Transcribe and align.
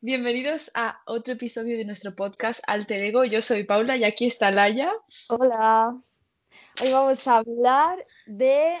Bienvenidos 0.00 0.72
a 0.74 1.00
otro 1.06 1.34
episodio 1.34 1.78
de 1.78 1.84
nuestro 1.84 2.16
podcast 2.16 2.64
Alter 2.66 3.00
Ego. 3.00 3.24
Yo 3.24 3.40
soy 3.40 3.62
Paula 3.62 3.96
y 3.96 4.02
aquí 4.02 4.26
está 4.26 4.50
Laia. 4.50 4.90
Hola. 5.28 5.96
Hoy 6.82 6.90
vamos 6.90 7.24
a 7.28 7.36
hablar 7.36 8.04
de 8.26 8.74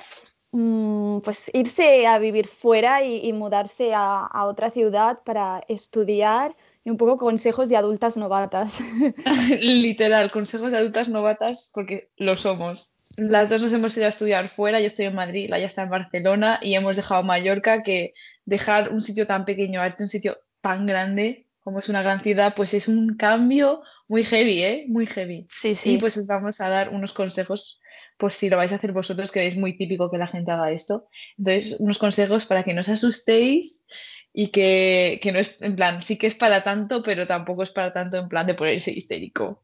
mm, 0.50 1.20
pues 1.20 1.52
irse 1.54 2.08
a 2.08 2.18
vivir 2.18 2.48
fuera 2.48 3.04
y, 3.04 3.32
mudarse 3.32 3.94
a, 3.94 4.26
a, 4.26 4.46
otra 4.46 4.72
ciudad 4.72 5.20
para 5.24 5.62
estudiar 5.68 6.56
y 6.82 6.90
un 6.90 6.96
poco 6.96 7.16
consejos 7.16 7.68
de 7.68 7.76
adultas 7.76 8.16
novatas. 8.16 8.80
Literal, 9.60 10.32
consejos 10.32 10.72
de 10.72 10.78
adultas 10.78 11.08
novatas 11.08 11.70
porque 11.72 12.10
lo 12.16 12.36
somos. 12.36 12.96
Las 13.16 13.48
dos 13.48 13.62
nos 13.62 13.72
hemos 13.72 13.96
ido 13.96 14.06
a 14.06 14.10
estudiar 14.10 14.48
fuera, 14.48 14.80
yo 14.80 14.86
estoy 14.86 15.06
en 15.06 15.14
Madrid, 15.14 15.48
la 15.50 15.58
ya 15.58 15.66
está 15.66 15.82
en 15.82 15.90
Barcelona 15.90 16.58
y 16.62 16.74
hemos 16.74 16.96
dejado 16.96 17.22
Mallorca, 17.22 17.82
que 17.82 18.14
dejar 18.44 18.90
un 18.90 19.02
sitio 19.02 19.26
tan 19.26 19.44
pequeño, 19.44 19.80
arte 19.80 20.02
un 20.02 20.08
sitio 20.08 20.38
tan 20.60 20.86
grande 20.86 21.46
como 21.62 21.78
es 21.78 21.88
una 21.88 22.02
gran 22.02 22.20
ciudad, 22.20 22.54
pues 22.56 22.74
es 22.74 22.88
un 22.88 23.14
cambio 23.16 23.82
muy 24.08 24.24
heavy, 24.24 24.62
¿eh? 24.64 24.84
Muy 24.88 25.06
heavy. 25.06 25.46
Sí, 25.48 25.76
sí. 25.76 25.92
Y 25.92 25.98
pues 25.98 26.16
os 26.16 26.26
vamos 26.26 26.60
a 26.60 26.68
dar 26.68 26.88
unos 26.88 27.12
consejos, 27.12 27.80
pues 28.18 28.34
si 28.34 28.50
lo 28.50 28.56
vais 28.56 28.72
a 28.72 28.74
hacer 28.74 28.92
vosotros, 28.92 29.30
que 29.30 29.46
es 29.46 29.56
muy 29.56 29.76
típico 29.76 30.10
que 30.10 30.18
la 30.18 30.26
gente 30.26 30.50
haga 30.50 30.72
esto. 30.72 31.06
Entonces, 31.38 31.76
unos 31.78 31.98
consejos 31.98 32.46
para 32.46 32.64
que 32.64 32.74
no 32.74 32.80
os 32.80 32.88
asustéis 32.88 33.84
y 34.32 34.48
que, 34.48 35.20
que 35.22 35.30
no 35.30 35.38
es, 35.38 35.62
en 35.62 35.76
plan, 35.76 36.02
sí 36.02 36.18
que 36.18 36.26
es 36.26 36.34
para 36.34 36.64
tanto, 36.64 37.00
pero 37.02 37.28
tampoco 37.28 37.62
es 37.62 37.70
para 37.70 37.92
tanto 37.92 38.18
en 38.18 38.28
plan 38.28 38.46
de 38.46 38.54
ponerse 38.54 38.90
histérico. 38.90 39.62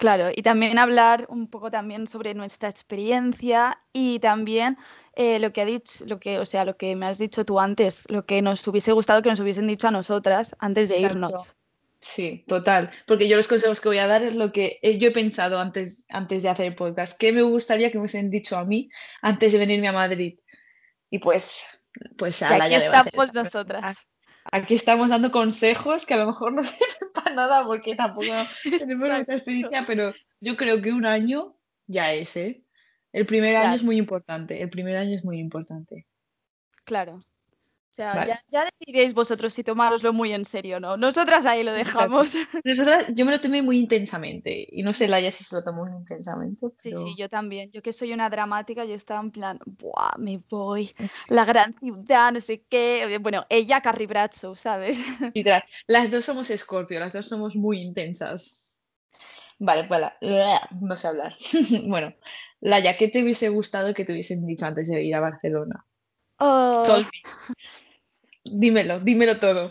Claro, 0.00 0.30
y 0.34 0.40
también 0.40 0.78
hablar 0.78 1.26
un 1.28 1.46
poco 1.46 1.70
también 1.70 2.06
sobre 2.06 2.32
nuestra 2.32 2.70
experiencia 2.70 3.82
y 3.92 4.18
también 4.18 4.78
eh, 5.14 5.38
lo 5.38 5.52
que 5.52 5.60
ha 5.60 5.66
dicho, 5.66 6.06
lo 6.06 6.18
que, 6.18 6.38
o 6.38 6.46
sea, 6.46 6.64
lo 6.64 6.78
que 6.78 6.96
me 6.96 7.04
has 7.04 7.18
dicho 7.18 7.44
tú 7.44 7.60
antes, 7.60 8.06
lo 8.08 8.24
que 8.24 8.40
nos 8.40 8.66
hubiese 8.66 8.92
gustado 8.92 9.20
que 9.20 9.28
nos 9.28 9.40
hubiesen 9.40 9.66
dicho 9.66 9.88
a 9.88 9.90
nosotras 9.90 10.56
antes 10.58 10.88
de 10.88 11.00
irnos. 11.00 11.54
Sí, 12.00 12.46
total. 12.48 12.90
Porque 13.06 13.28
yo 13.28 13.36
los 13.36 13.46
consejos 13.46 13.78
que 13.82 13.90
voy 13.90 13.98
a 13.98 14.06
dar 14.06 14.22
es 14.22 14.36
lo 14.36 14.52
que 14.52 14.80
yo 14.98 15.08
he 15.08 15.12
pensado 15.12 15.60
antes, 15.60 16.06
antes 16.08 16.44
de 16.44 16.48
hacer 16.48 16.64
el 16.64 16.74
podcast. 16.76 17.20
¿Qué 17.20 17.30
me 17.30 17.42
gustaría 17.42 17.90
que 17.90 17.98
me 17.98 18.04
hubiesen 18.04 18.30
dicho 18.30 18.56
a 18.56 18.64
mí 18.64 18.88
antes 19.20 19.52
de 19.52 19.58
venirme 19.58 19.88
a 19.88 19.92
Madrid? 19.92 20.38
Y 21.10 21.18
pues, 21.18 21.62
pues 22.16 22.42
a 22.42 22.56
la 22.56 22.68
ya 22.68 22.78
estamos 22.78 23.34
nosotras 23.34 24.06
aquí 24.44 24.74
estamos 24.74 25.10
dando 25.10 25.30
consejos 25.30 26.06
que 26.06 26.14
a 26.14 26.18
lo 26.18 26.26
mejor 26.26 26.52
no 26.52 26.62
sirven 26.62 27.10
para 27.14 27.34
nada 27.34 27.64
porque 27.64 27.94
tampoco 27.96 28.26
tenemos 28.78 29.08
mucha 29.08 29.34
experiencia, 29.34 29.84
pero 29.86 30.12
yo 30.40 30.56
creo 30.56 30.80
que 30.80 30.92
un 30.92 31.06
año 31.06 31.56
ya 31.86 32.12
es, 32.12 32.36
¿eh? 32.36 32.64
El 33.12 33.26
primer 33.26 33.56
año 33.56 33.74
es 33.74 33.82
muy 33.82 33.96
importante, 33.96 34.62
el 34.62 34.70
primer 34.70 34.96
año 34.96 35.16
es 35.16 35.24
muy 35.24 35.38
importante. 35.38 36.06
Claro. 36.84 37.18
O 37.90 37.92
sea, 37.92 38.40
ya, 38.50 38.64
decidiréis 38.64 39.14
vosotros 39.14 39.52
si 39.52 39.64
tomároslo 39.64 40.12
muy 40.12 40.32
en 40.32 40.44
serio 40.44 40.76
o 40.76 40.80
no. 40.80 40.96
Nosotras 40.96 41.44
ahí 41.44 41.64
lo 41.64 41.72
dejamos. 41.72 42.32
Nosotras, 42.64 43.12
yo 43.14 43.26
me 43.26 43.32
lo 43.32 43.40
tomé 43.40 43.62
muy 43.62 43.78
intensamente. 43.78 44.68
Y 44.70 44.84
no 44.84 44.92
sé, 44.92 45.08
Laia, 45.08 45.32
si 45.32 45.42
se 45.42 45.56
lo 45.56 45.64
tomó 45.64 45.84
muy 45.84 45.96
intensamente. 45.96 46.66
Sí, 46.80 46.92
sí, 46.96 47.14
yo 47.18 47.28
también. 47.28 47.72
Yo 47.72 47.82
que 47.82 47.92
soy 47.92 48.12
una 48.12 48.30
dramática, 48.30 48.84
yo 48.84 48.94
estaba 48.94 49.20
en 49.20 49.32
plan, 49.32 49.58
¡buah! 49.66 50.16
Me 50.18 50.40
voy. 50.48 50.92
La 51.30 51.44
gran 51.44 51.74
ciudad, 51.80 52.32
no 52.32 52.40
sé 52.40 52.62
qué. 52.68 53.18
Bueno, 53.20 53.44
ella 53.48 53.80
Carrie 53.80 54.06
Bradshaw, 54.06 54.54
¿sabes? 54.54 54.96
Literal. 55.34 55.64
Las 55.88 56.12
dos 56.12 56.24
somos 56.24 56.46
Scorpio, 56.46 57.00
las 57.00 57.12
dos 57.12 57.26
somos 57.26 57.56
muy 57.56 57.80
intensas. 57.80 58.78
Vale, 59.58 59.84
pues 59.84 60.00
no 60.80 60.96
sé 60.96 61.08
hablar. 61.08 61.34
bueno, 61.86 62.14
Laia, 62.60 62.96
¿qué 62.96 63.08
te 63.08 63.22
hubiese 63.22 63.48
gustado 63.48 63.92
que 63.92 64.04
te 64.04 64.12
hubiesen 64.12 64.46
dicho 64.46 64.64
antes 64.64 64.88
de 64.88 65.02
ir 65.02 65.14
a 65.14 65.20
Barcelona? 65.20 65.84
Oh. 66.40 67.02
Dímelo, 68.44 68.98
dímelo 69.00 69.36
todo. 69.36 69.70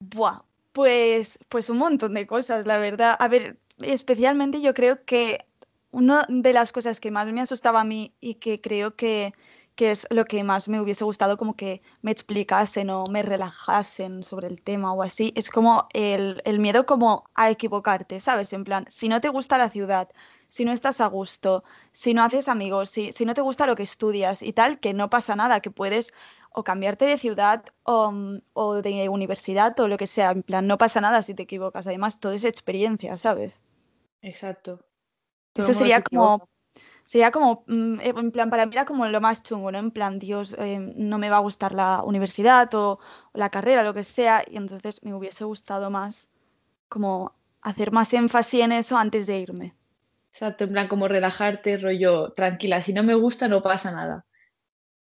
Buah, 0.00 0.42
pues, 0.72 1.38
pues 1.48 1.70
un 1.70 1.78
montón 1.78 2.14
de 2.14 2.26
cosas, 2.26 2.66
la 2.66 2.78
verdad. 2.78 3.16
A 3.18 3.28
ver, 3.28 3.58
especialmente 3.78 4.60
yo 4.60 4.74
creo 4.74 5.04
que 5.04 5.46
una 5.90 6.26
de 6.28 6.52
las 6.52 6.72
cosas 6.72 7.00
que 7.00 7.10
más 7.10 7.26
me 7.28 7.40
asustaba 7.40 7.80
a 7.80 7.84
mí 7.84 8.14
y 8.20 8.34
que 8.34 8.60
creo 8.60 8.94
que, 8.94 9.32
que 9.80 9.92
es 9.92 10.06
lo 10.10 10.26
que 10.26 10.44
más 10.44 10.68
me 10.68 10.78
hubiese 10.78 11.04
gustado 11.04 11.38
como 11.38 11.56
que 11.56 11.80
me 12.02 12.10
explicasen 12.10 12.90
o 12.90 13.04
me 13.06 13.22
relajasen 13.22 14.22
sobre 14.22 14.46
el 14.46 14.60
tema 14.60 14.92
o 14.92 15.02
así, 15.02 15.32
es 15.36 15.48
como 15.48 15.88
el, 15.94 16.42
el 16.44 16.58
miedo 16.58 16.84
como 16.84 17.24
a 17.34 17.48
equivocarte, 17.48 18.20
¿sabes? 18.20 18.52
En 18.52 18.64
plan, 18.64 18.84
si 18.90 19.08
no 19.08 19.22
te 19.22 19.30
gusta 19.30 19.56
la 19.56 19.70
ciudad, 19.70 20.10
si 20.48 20.66
no 20.66 20.72
estás 20.72 21.00
a 21.00 21.06
gusto, 21.06 21.64
si 21.92 22.12
no 22.12 22.22
haces 22.22 22.48
amigos, 22.48 22.90
si, 22.90 23.10
si 23.12 23.24
no 23.24 23.32
te 23.32 23.40
gusta 23.40 23.64
lo 23.64 23.74
que 23.74 23.82
estudias 23.82 24.42
y 24.42 24.52
tal, 24.52 24.80
que 24.80 24.92
no 24.92 25.08
pasa 25.08 25.34
nada, 25.34 25.60
que 25.60 25.70
puedes 25.70 26.12
o 26.52 26.62
cambiarte 26.62 27.06
de 27.06 27.16
ciudad 27.16 27.64
o, 27.84 28.12
o, 28.52 28.82
de 28.82 29.08
universidad 29.08 29.80
o 29.80 29.88
lo 29.88 29.96
que 29.96 30.06
sea. 30.06 30.32
En 30.32 30.42
plan, 30.42 30.66
no 30.66 30.76
pasa 30.76 31.00
nada 31.00 31.22
si 31.22 31.32
te 31.32 31.44
equivocas. 31.44 31.86
Además, 31.86 32.20
todo 32.20 32.32
es 32.32 32.44
experiencia, 32.44 33.16
¿sabes? 33.16 33.62
Exacto. 34.20 34.84
Eso 35.54 35.72
sería 35.72 36.02
como. 36.02 36.46
Sería 37.10 37.32
como, 37.32 37.64
mm, 37.66 37.98
eh, 38.02 38.14
en 38.16 38.30
plan, 38.30 38.50
para 38.50 38.66
mí 38.66 38.72
era 38.72 38.84
como 38.84 39.04
lo 39.04 39.20
más 39.20 39.42
chungo, 39.42 39.72
¿no? 39.72 39.78
En 39.80 39.90
plan, 39.90 40.20
Dios, 40.20 40.54
eh, 40.56 40.78
no 40.78 41.18
me 41.18 41.28
va 41.28 41.38
a 41.38 41.40
gustar 41.40 41.74
la 41.74 42.04
universidad 42.04 42.72
o, 42.76 43.00
o 43.32 43.36
la 43.36 43.50
carrera, 43.50 43.82
lo 43.82 43.92
que 43.92 44.04
sea, 44.04 44.44
y 44.48 44.56
entonces 44.56 45.02
me 45.02 45.12
hubiese 45.12 45.42
gustado 45.42 45.90
más 45.90 46.28
como 46.88 47.34
hacer 47.62 47.90
más 47.90 48.14
énfasis 48.14 48.60
en 48.60 48.70
eso 48.70 48.96
antes 48.96 49.26
de 49.26 49.40
irme. 49.40 49.74
Exacto, 50.28 50.62
en 50.62 50.70
plan 50.70 50.86
como 50.86 51.08
relajarte, 51.08 51.78
rollo, 51.78 52.32
tranquila, 52.32 52.80
si 52.80 52.92
no 52.92 53.02
me 53.02 53.16
gusta 53.16 53.48
no 53.48 53.60
pasa 53.60 53.90
nada. 53.90 54.24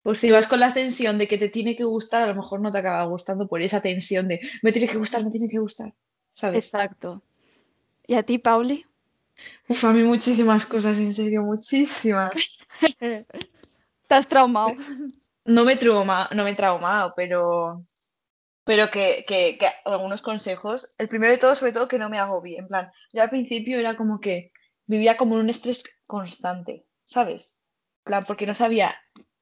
Por 0.05 0.17
si 0.17 0.31
vas 0.31 0.47
con 0.47 0.61
la 0.61 0.73
tensión 0.73 1.19
de 1.19 1.27
que 1.27 1.37
te 1.37 1.49
tiene 1.49 1.75
que 1.75 1.83
gustar, 1.83 2.23
a 2.23 2.29
lo 2.29 2.37
mejor 2.37 2.61
no 2.61 2.71
te 2.71 2.79
acaba 2.79 3.03
gustando 3.07 3.49
por 3.49 3.61
esa 3.61 3.83
tensión 3.83 4.29
de 4.29 4.39
me 4.63 4.71
tiene 4.71 4.87
que 4.87 4.99
gustar, 4.99 5.25
me 5.25 5.33
tiene 5.33 5.49
que 5.49 5.59
gustar, 5.59 5.93
¿sabes? 6.31 6.67
Exacto. 6.67 7.25
¿Y 8.07 8.15
a 8.15 8.23
ti, 8.23 8.39
Pauli? 8.39 8.87
Uf, 9.69 9.85
a 9.85 9.93
mí 9.93 10.03
muchísimas 10.03 10.67
cosas, 10.67 10.99
en 10.99 11.13
serio, 11.13 11.43
muchísimas. 11.43 12.59
¿Te 12.99 14.15
has 14.15 14.27
traumado? 14.27 14.73
No 15.45 15.65
me, 15.65 15.77
trauma, 15.77 16.29
no 16.33 16.45
me 16.45 16.51
he 16.51 16.55
traumado, 16.55 17.13
pero, 17.17 17.83
pero 18.65 18.91
que, 18.91 19.25
que, 19.27 19.57
que, 19.59 19.67
algunos 19.85 20.23
consejos. 20.23 20.95
El 20.99 21.09
primero 21.09 21.33
de 21.33 21.39
todo, 21.39 21.55
sobre 21.55 21.73
todo, 21.73 21.89
que 21.89 21.99
no 21.99 22.09
me 22.09 22.19
hago 22.19 22.41
bien. 22.41 22.65
En 22.65 22.69
plan, 22.69 22.93
yo 23.13 23.23
al 23.23 23.31
principio 23.31 23.79
era 23.79 23.97
como 23.97 24.21
que 24.21 24.53
vivía 24.87 25.17
como 25.17 25.35
en 25.35 25.43
un 25.43 25.51
estrés 25.51 25.85
constante, 26.07 26.87
¿sabes? 27.05 27.63
Claro, 28.05 28.27
porque 28.27 28.47
no 28.47 28.55
sabía, 28.55 28.95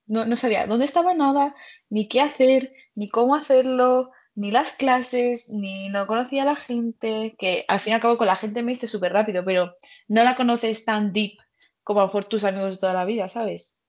no, 0.07 0.27
no 0.27 0.37
sabía 0.37 0.67
dónde 0.67 0.85
estaba 0.85 1.15
nada, 1.15 1.55
ni 1.89 2.09
qué 2.09 2.21
hacer, 2.21 2.73
ni 2.95 3.09
cómo 3.09 3.35
hacerlo, 3.35 4.11
ni 4.37 4.51
las 4.51 4.75
clases, 4.75 5.49
ni 5.49 5.89
no 5.89 6.07
conocía 6.07 6.43
a 6.43 6.47
la 6.47 6.57
gente, 6.57 7.35
que 7.39 7.65
al 7.69 7.81
fin 7.81 7.93
y 7.93 7.95
al 7.95 8.03
cabo 8.03 8.19
con 8.19 8.27
la 8.27 8.37
gente 8.37 8.63
me 8.63 8.73
hice 8.73 8.87
súper 8.87 9.13
rápido, 9.13 9.45
pero 9.45 9.75
no 10.09 10.23
la 10.23 10.37
conoces 10.37 10.85
tan 10.85 11.13
deep 11.13 11.39
como 11.83 12.01
a 12.01 12.03
lo 12.03 12.09
mejor 12.09 12.27
tus 12.27 12.45
amigos 12.45 12.75
de 12.75 12.81
toda 12.81 12.93
la 12.93 13.07
vida, 13.07 13.29
¿sabes? 13.29 13.81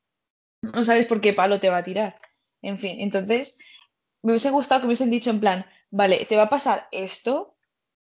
No 0.62 0.85
sabes 0.85 1.06
por 1.06 1.19
qué 1.19 1.34
palo 1.34 1.59
te 1.59 1.69
va 1.69 1.78
a 1.78 1.84
tirar. 1.84 2.16
En 2.62 2.78
fin, 2.78 3.02
entonces 3.02 3.59
me 4.24 4.31
hubiese 4.31 4.50
gustado 4.50 4.81
que 4.81 4.88
me 4.88 4.91
hubiesen 4.91 5.12
dicho 5.12 5.30
en 5.30 5.41
plan, 5.41 5.66
vale, 5.91 6.25
te 6.25 6.38
va 6.38 6.44
a 6.44 6.50
pasar 6.50 6.88
esto, 6.91 7.58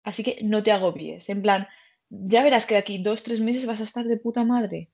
así 0.04 0.22
que 0.22 0.40
no 0.44 0.62
te 0.64 0.74
agobies. 0.74 1.30
En 1.30 1.42
plan, 1.42 1.68
ya 2.10 2.44
verás 2.44 2.66
que 2.66 2.76
de 2.76 2.82
aquí 2.82 3.02
dos, 3.02 3.24
tres 3.24 3.40
meses 3.40 3.66
vas 3.66 3.80
a 3.80 3.84
estar 3.84 4.06
de 4.06 4.18
puta 4.18 4.44
madre. 4.44 4.92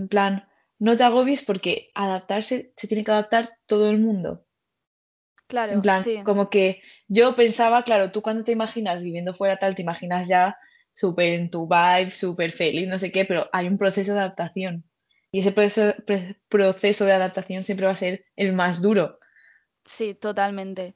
En 0.00 0.08
plan, 0.08 0.48
no 0.80 0.96
te 0.96 1.04
agobies 1.04 1.44
porque 1.44 1.92
adaptarse, 1.94 2.72
se 2.76 2.88
tiene 2.88 3.04
que 3.04 3.12
adaptar 3.12 3.58
todo 3.66 3.90
el 3.90 4.00
mundo. 4.00 4.44
Claro, 5.50 5.72
en 5.72 5.82
plan, 5.82 6.04
como 6.24 6.48
que 6.48 6.80
yo 7.08 7.34
pensaba, 7.34 7.82
claro, 7.82 8.12
tú 8.12 8.22
cuando 8.22 8.44
te 8.44 8.52
imaginas 8.52 9.02
viviendo 9.02 9.34
fuera 9.34 9.58
tal, 9.58 9.74
te 9.74 9.82
imaginas 9.82 10.28
ya 10.28 10.56
súper 10.92 11.32
en 11.32 11.50
tu 11.50 11.66
vibe, 11.66 12.10
súper 12.10 12.52
feliz, 12.52 12.86
no 12.86 13.00
sé 13.00 13.10
qué, 13.10 13.24
pero 13.24 13.48
hay 13.52 13.66
un 13.66 13.76
proceso 13.76 14.14
de 14.14 14.20
adaptación. 14.20 14.84
Y 15.32 15.40
ese 15.40 15.50
proceso, 15.50 15.92
proceso 16.48 17.04
de 17.04 17.12
adaptación 17.12 17.64
siempre 17.64 17.86
va 17.86 17.92
a 17.92 17.96
ser 17.96 18.24
el 18.36 18.52
más 18.52 18.80
duro. 18.80 19.18
Sí, 19.84 20.14
totalmente. 20.14 20.94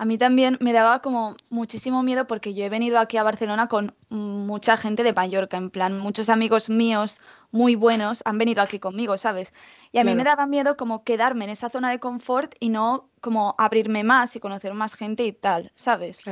A 0.00 0.06
mí 0.06 0.16
también 0.16 0.56
me 0.60 0.72
daba 0.72 1.02
como 1.02 1.36
muchísimo 1.50 2.02
miedo 2.02 2.26
porque 2.26 2.54
yo 2.54 2.64
he 2.64 2.70
venido 2.70 2.98
aquí 2.98 3.18
a 3.18 3.22
Barcelona 3.22 3.68
con 3.68 3.94
mucha 4.08 4.78
gente 4.78 5.02
de 5.02 5.12
Mallorca, 5.12 5.58
en 5.58 5.68
plan, 5.68 5.98
muchos 5.98 6.30
amigos 6.30 6.70
míos 6.70 7.20
muy 7.50 7.74
buenos 7.74 8.22
han 8.24 8.38
venido 8.38 8.62
aquí 8.62 8.78
conmigo, 8.78 9.18
¿sabes? 9.18 9.52
Y 9.92 9.98
a 9.98 10.04
mí 10.04 10.14
me 10.14 10.24
daba 10.24 10.46
miedo 10.46 10.78
como 10.78 11.04
quedarme 11.04 11.44
en 11.44 11.50
esa 11.50 11.68
zona 11.68 11.90
de 11.90 12.00
confort 12.00 12.54
y 12.60 12.70
no 12.70 13.10
como 13.20 13.54
abrirme 13.58 14.02
más 14.02 14.34
y 14.36 14.40
conocer 14.40 14.72
más 14.72 14.94
gente 14.94 15.26
y 15.26 15.32
tal, 15.34 15.70
¿sabes? 15.74 16.22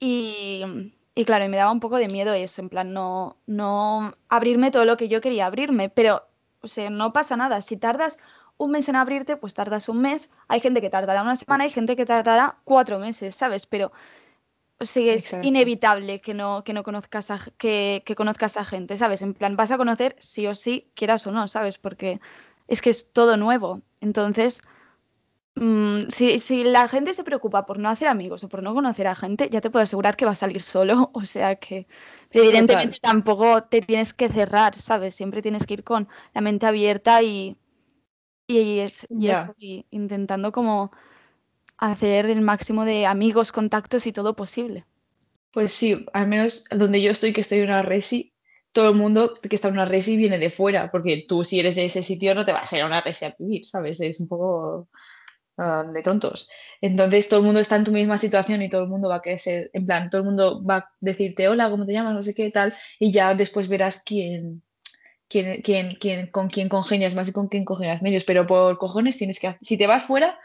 Y, 0.00 0.64
y 1.14 1.24
claro, 1.24 1.48
me 1.48 1.56
daba 1.56 1.70
un 1.70 1.78
poco 1.78 1.98
de 1.98 2.08
miedo 2.08 2.34
eso, 2.34 2.62
en 2.62 2.68
plan, 2.68 2.92
no, 2.92 3.36
no 3.46 4.16
abrirme 4.28 4.72
todo 4.72 4.86
lo 4.86 4.96
que 4.96 5.06
yo 5.06 5.20
quería 5.20 5.46
abrirme, 5.46 5.88
pero, 5.88 6.26
o 6.62 6.66
sea, 6.66 6.90
no 6.90 7.12
pasa 7.12 7.36
nada. 7.36 7.62
Si 7.62 7.76
tardas 7.76 8.18
un 8.56 8.70
mes 8.70 8.88
en 8.88 8.96
abrirte, 8.96 9.36
pues 9.36 9.54
tardas 9.54 9.88
un 9.88 10.00
mes. 10.00 10.30
Hay 10.48 10.60
gente 10.60 10.80
que 10.80 10.90
tardará 10.90 11.22
una 11.22 11.36
semana, 11.36 11.64
hay 11.64 11.70
gente 11.70 11.96
que 11.96 12.06
tardará 12.06 12.58
cuatro 12.64 12.98
meses, 12.98 13.34
¿sabes? 13.34 13.66
Pero 13.66 13.92
o 14.80 14.84
es 14.84 15.32
inevitable 15.42 16.20
que 16.20 16.34
no, 16.34 16.64
que 16.64 16.72
no 16.72 16.82
conozcas 16.82 17.30
a, 17.30 17.38
que, 17.58 18.02
que 18.04 18.14
conozcas 18.16 18.56
a 18.56 18.64
gente, 18.64 18.96
¿sabes? 18.96 19.22
En 19.22 19.32
plan, 19.32 19.56
vas 19.56 19.70
a 19.70 19.76
conocer 19.76 20.16
sí 20.18 20.46
o 20.46 20.54
sí, 20.54 20.90
quieras 20.94 21.26
o 21.26 21.32
no, 21.32 21.46
¿sabes? 21.46 21.78
Porque 21.78 22.20
es 22.66 22.82
que 22.82 22.90
es 22.90 23.12
todo 23.12 23.36
nuevo. 23.36 23.82
Entonces, 24.00 24.60
mm, 25.54 26.08
si, 26.08 26.64
la 26.64 26.88
gente 26.88 27.14
se 27.14 27.22
preocupa 27.22 27.66
por 27.66 27.78
no 27.78 27.88
hacer 27.88 28.08
amigos 28.08 28.42
o 28.42 28.48
por 28.48 28.62
no 28.62 28.74
conocer 28.74 29.06
a 29.06 29.14
gente, 29.14 29.48
ya 29.48 29.60
te 29.60 29.70
puedo 29.70 29.84
asegurar 29.84 30.16
que 30.16 30.24
va 30.24 30.32
a 30.32 30.36
salir 30.36 30.60
solo. 30.60 31.10
O 31.14 31.22
sea 31.22 31.54
que, 31.56 31.86
evidentemente, 32.30 32.98
tampoco 33.00 33.62
te 33.62 33.80
tienes 33.80 34.12
que 34.12 34.28
cerrar, 34.28 34.74
¿sabes? 34.74 35.14
Siempre 35.14 35.40
tienes 35.40 35.66
que 35.66 35.74
ir 35.74 35.84
con 35.84 36.08
la 36.34 36.40
mente 36.40 36.66
abierta 36.66 37.22
y, 37.22 37.56
y, 38.46 38.78
es, 38.80 39.06
y 39.56 39.86
intentando 39.90 40.52
como 40.52 40.92
hacer 41.78 42.26
el 42.26 42.40
máximo 42.40 42.84
de 42.84 43.06
amigos, 43.06 43.52
contactos 43.52 44.06
y 44.06 44.12
todo 44.12 44.36
posible. 44.36 44.84
Pues 45.52 45.72
sí, 45.72 46.04
al 46.12 46.26
menos 46.28 46.64
donde 46.70 47.00
yo 47.00 47.10
estoy, 47.10 47.32
que 47.32 47.40
estoy 47.40 47.60
en 47.60 47.66
una 47.66 47.82
resi, 47.82 48.32
todo 48.72 48.90
el 48.90 48.96
mundo 48.96 49.34
que 49.34 49.54
está 49.54 49.68
en 49.68 49.74
una 49.74 49.84
resi 49.84 50.16
viene 50.16 50.38
de 50.38 50.50
fuera, 50.50 50.90
porque 50.90 51.24
tú 51.28 51.44
si 51.44 51.60
eres 51.60 51.76
de 51.76 51.84
ese 51.84 52.02
sitio 52.02 52.34
no 52.34 52.44
te 52.44 52.52
vas 52.52 52.72
a 52.72 52.76
ir 52.76 52.82
a 52.82 52.86
una 52.86 53.00
resi 53.00 53.24
a 53.24 53.36
vivir, 53.38 53.64
¿sabes? 53.64 54.00
Es 54.00 54.18
un 54.18 54.28
poco 54.28 54.88
ah, 55.58 55.84
de 55.92 56.02
tontos. 56.02 56.50
Entonces 56.80 57.28
todo 57.28 57.40
el 57.40 57.46
mundo 57.46 57.60
está 57.60 57.76
en 57.76 57.84
tu 57.84 57.92
misma 57.92 58.18
situación 58.18 58.62
y 58.62 58.68
todo 58.68 58.82
el 58.82 58.88
mundo 58.88 59.08
va 59.08 59.16
a 59.16 59.22
querer 59.22 59.70
en 59.72 59.86
plan, 59.86 60.10
todo 60.10 60.22
el 60.22 60.26
mundo 60.26 60.64
va 60.64 60.76
a 60.78 60.90
decirte 61.00 61.48
hola, 61.48 61.70
¿cómo 61.70 61.86
te 61.86 61.92
llamas? 61.92 62.14
No 62.14 62.22
sé 62.22 62.34
qué 62.34 62.50
tal, 62.50 62.74
y 62.98 63.12
ya 63.12 63.34
después 63.34 63.68
verás 63.68 64.02
quién, 64.04 64.62
quién, 65.28 65.62
quién, 65.62 65.96
quién, 65.96 66.26
con 66.28 66.48
quién 66.48 66.68
congenias 66.68 67.14
más 67.14 67.28
y 67.28 67.32
con 67.32 67.48
quién 67.48 67.64
congenias 67.64 68.02
menos, 68.02 68.24
pero 68.24 68.46
por 68.46 68.78
cojones 68.78 69.16
tienes 69.16 69.40
que, 69.40 69.56
si 69.60 69.76
te 69.76 69.86
vas 69.86 70.04
fuera, 70.04 70.38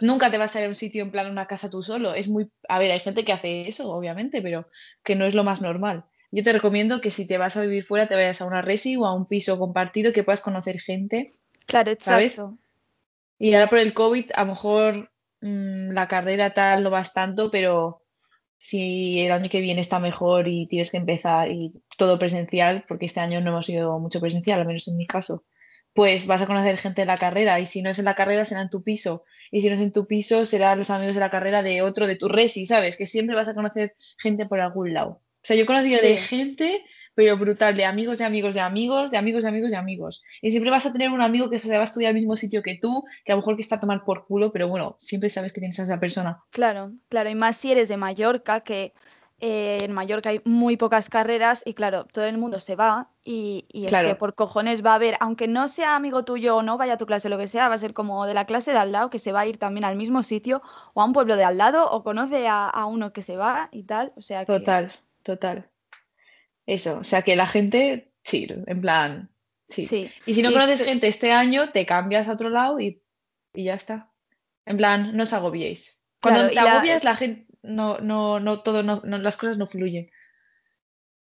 nunca 0.00 0.30
te 0.30 0.38
vas 0.38 0.54
a 0.54 0.60
ir 0.60 0.66
a 0.66 0.68
un 0.68 0.74
sitio 0.74 1.02
en 1.02 1.10
plan 1.10 1.30
una 1.30 1.46
casa 1.46 1.70
tú 1.70 1.82
solo, 1.82 2.14
es 2.14 2.28
muy, 2.28 2.50
a 2.68 2.78
ver, 2.78 2.90
hay 2.92 3.00
gente 3.00 3.24
que 3.24 3.32
hace 3.32 3.68
eso, 3.68 3.90
obviamente, 3.90 4.42
pero 4.42 4.68
que 5.02 5.16
no 5.16 5.26
es 5.26 5.34
lo 5.34 5.44
más 5.44 5.60
normal. 5.62 6.04
Yo 6.30 6.42
te 6.42 6.52
recomiendo 6.52 7.00
que 7.00 7.10
si 7.10 7.26
te 7.26 7.36
vas 7.36 7.56
a 7.56 7.60
vivir 7.60 7.84
fuera, 7.84 8.08
te 8.08 8.14
vayas 8.14 8.40
a 8.40 8.46
una 8.46 8.62
resi 8.62 8.96
o 8.96 9.04
a 9.04 9.14
un 9.14 9.26
piso 9.26 9.58
compartido, 9.58 10.12
que 10.12 10.24
puedas 10.24 10.40
conocer 10.40 10.80
gente. 10.80 11.34
Claro, 11.66 11.92
¿sabes? 11.98 12.40
Y 13.38 13.52
ahora 13.54 13.68
por 13.68 13.78
el 13.78 13.92
COVID, 13.92 14.30
a 14.34 14.44
lo 14.44 14.52
mejor 14.52 15.12
mm, 15.42 15.90
la 15.90 16.08
carrera 16.08 16.54
tal 16.54 16.84
no 16.84 16.90
vas 16.90 17.12
tanto, 17.12 17.50
pero 17.50 18.02
si 18.56 19.20
el 19.20 19.32
año 19.32 19.50
que 19.50 19.60
viene 19.60 19.80
está 19.80 19.98
mejor 19.98 20.46
y 20.46 20.66
tienes 20.68 20.90
que 20.90 20.96
empezar 20.96 21.50
y 21.50 21.72
todo 21.96 22.18
presencial, 22.18 22.84
porque 22.88 23.06
este 23.06 23.20
año 23.20 23.40
no 23.40 23.50
hemos 23.50 23.68
ido 23.68 23.98
mucho 23.98 24.20
presencial, 24.20 24.60
al 24.60 24.66
menos 24.66 24.88
en 24.88 24.96
mi 24.96 25.06
caso, 25.06 25.44
pues 25.94 26.26
vas 26.26 26.42
a 26.42 26.46
conocer 26.46 26.78
gente 26.78 27.02
de 27.02 27.06
la 27.06 27.18
carrera 27.18 27.60
y 27.60 27.66
si 27.66 27.82
no 27.82 27.90
es 27.90 27.98
en 27.98 28.06
la 28.06 28.14
carrera 28.14 28.44
será 28.44 28.62
en 28.62 28.70
tu 28.70 28.82
piso 28.82 29.24
y 29.50 29.60
si 29.60 29.68
no 29.68 29.74
es 29.74 29.80
en 29.80 29.92
tu 29.92 30.06
piso 30.06 30.46
serán 30.46 30.78
los 30.78 30.90
amigos 30.90 31.14
de 31.14 31.20
la 31.20 31.30
carrera 31.30 31.62
de 31.62 31.82
otro 31.82 32.06
de 32.06 32.16
tu 32.16 32.28
resi, 32.28 32.66
¿sabes? 32.66 32.96
Que 32.96 33.06
siempre 33.06 33.36
vas 33.36 33.48
a 33.48 33.54
conocer 33.54 33.94
gente 34.18 34.46
por 34.46 34.60
algún 34.60 34.94
lado. 34.94 35.10
O 35.10 35.44
sea, 35.44 35.56
yo 35.56 35.64
he 35.64 35.66
conocido 35.66 36.00
de 36.00 36.18
gente 36.18 36.84
pero 37.14 37.36
brutal, 37.36 37.76
de 37.76 37.84
amigos, 37.84 38.18
de 38.18 38.24
amigos, 38.24 38.54
de 38.54 38.60
amigos, 38.60 39.10
de 39.10 39.18
amigos, 39.18 39.42
de 39.42 39.48
amigos, 39.48 39.70
de 39.70 39.76
amigos. 39.76 40.22
Y 40.40 40.50
siempre 40.50 40.70
vas 40.70 40.86
a 40.86 40.92
tener 40.92 41.10
un 41.10 41.20
amigo 41.20 41.50
que 41.50 41.58
se 41.58 41.70
va 41.76 41.82
a 41.82 41.84
estudiar 41.84 42.10
al 42.10 42.14
mismo 42.14 42.36
sitio 42.36 42.62
que 42.62 42.78
tú, 42.80 43.04
que 43.24 43.32
a 43.32 43.34
lo 43.34 43.42
mejor 43.42 43.56
que 43.56 43.62
está 43.62 43.76
a 43.76 43.80
tomar 43.80 44.04
por 44.04 44.26
culo, 44.26 44.52
pero 44.52 44.68
bueno, 44.68 44.96
siempre 44.98 45.28
sabes 45.28 45.52
que 45.52 45.60
tienes 45.60 45.78
a 45.80 45.84
esa 45.84 46.00
persona. 46.00 46.42
Claro, 46.50 46.92
claro, 47.08 47.28
y 47.28 47.34
más 47.34 47.56
si 47.56 47.72
eres 47.72 47.88
de 47.88 47.96
Mallorca, 47.96 48.60
que 48.60 48.94
eh, 49.44 49.80
en 49.82 49.90
Mallorca 49.90 50.30
hay 50.30 50.40
muy 50.44 50.76
pocas 50.76 51.10
carreras 51.10 51.62
y 51.64 51.74
claro, 51.74 52.04
todo 52.04 52.26
el 52.26 52.38
mundo 52.38 52.60
se 52.60 52.76
va 52.76 53.10
y, 53.24 53.66
es 53.72 53.90
que 53.90 54.14
por 54.14 54.36
cojones 54.36 54.86
va 54.86 54.92
a 54.92 54.94
haber, 54.94 55.16
aunque 55.18 55.48
no 55.48 55.66
sea 55.66 55.96
amigo 55.96 56.24
tuyo 56.24 56.56
o 56.56 56.62
no 56.62 56.78
vaya 56.78 56.92
a 56.92 56.96
tu 56.96 57.06
clase, 57.06 57.28
lo 57.28 57.38
que 57.38 57.48
sea, 57.48 57.68
va 57.68 57.74
a 57.74 57.78
ser 57.78 57.92
como 57.92 58.24
de 58.24 58.34
la 58.34 58.46
clase 58.46 58.70
de 58.70 58.78
al 58.78 58.92
lado 58.92 59.10
que 59.10 59.18
se 59.18 59.32
va 59.32 59.40
a 59.40 59.46
ir 59.46 59.58
también 59.58 59.84
al 59.84 59.96
mismo 59.96 60.22
sitio 60.22 60.62
o 60.94 61.02
a 61.02 61.04
un 61.04 61.12
pueblo 61.12 61.34
de 61.34 61.42
al 61.42 61.58
lado 61.58 61.90
o 61.90 62.04
conoce 62.04 62.46
a, 62.46 62.86
uno 62.86 63.12
que 63.12 63.20
se 63.20 63.36
va 63.36 63.68
y 63.72 63.82
tal, 63.82 64.12
o 64.14 64.22
sea 64.22 64.44
Total, 64.44 64.92
total. 65.24 65.68
Eso, 66.64 67.00
o 67.00 67.04
sea 67.04 67.22
que 67.22 67.34
la 67.34 67.48
gente, 67.48 68.12
sí, 68.22 68.46
en 68.48 68.80
plan, 68.80 69.28
sí. 69.68 70.08
Y 70.24 70.34
si 70.34 70.42
no 70.42 70.52
conoces 70.52 70.84
gente 70.84 71.08
este 71.08 71.32
año, 71.32 71.70
te 71.70 71.84
cambias 71.84 72.28
a 72.28 72.34
otro 72.34 72.48
lado 72.48 72.78
y, 72.78 73.02
ya 73.54 73.74
está. 73.74 74.12
En 74.66 74.76
plan, 74.76 75.16
no 75.16 75.24
os 75.24 75.32
agobiéis. 75.32 76.00
Cuando 76.20 76.48
te 76.48 76.60
agobias, 76.60 77.02
la... 77.02 77.16
gente, 77.16 77.51
no, 77.62 77.98
no, 77.98 78.40
no, 78.40 78.60
todo, 78.60 78.82
no, 78.82 79.00
las 79.04 79.36
cosas 79.36 79.58
no 79.58 79.66
fluyen. 79.66 80.10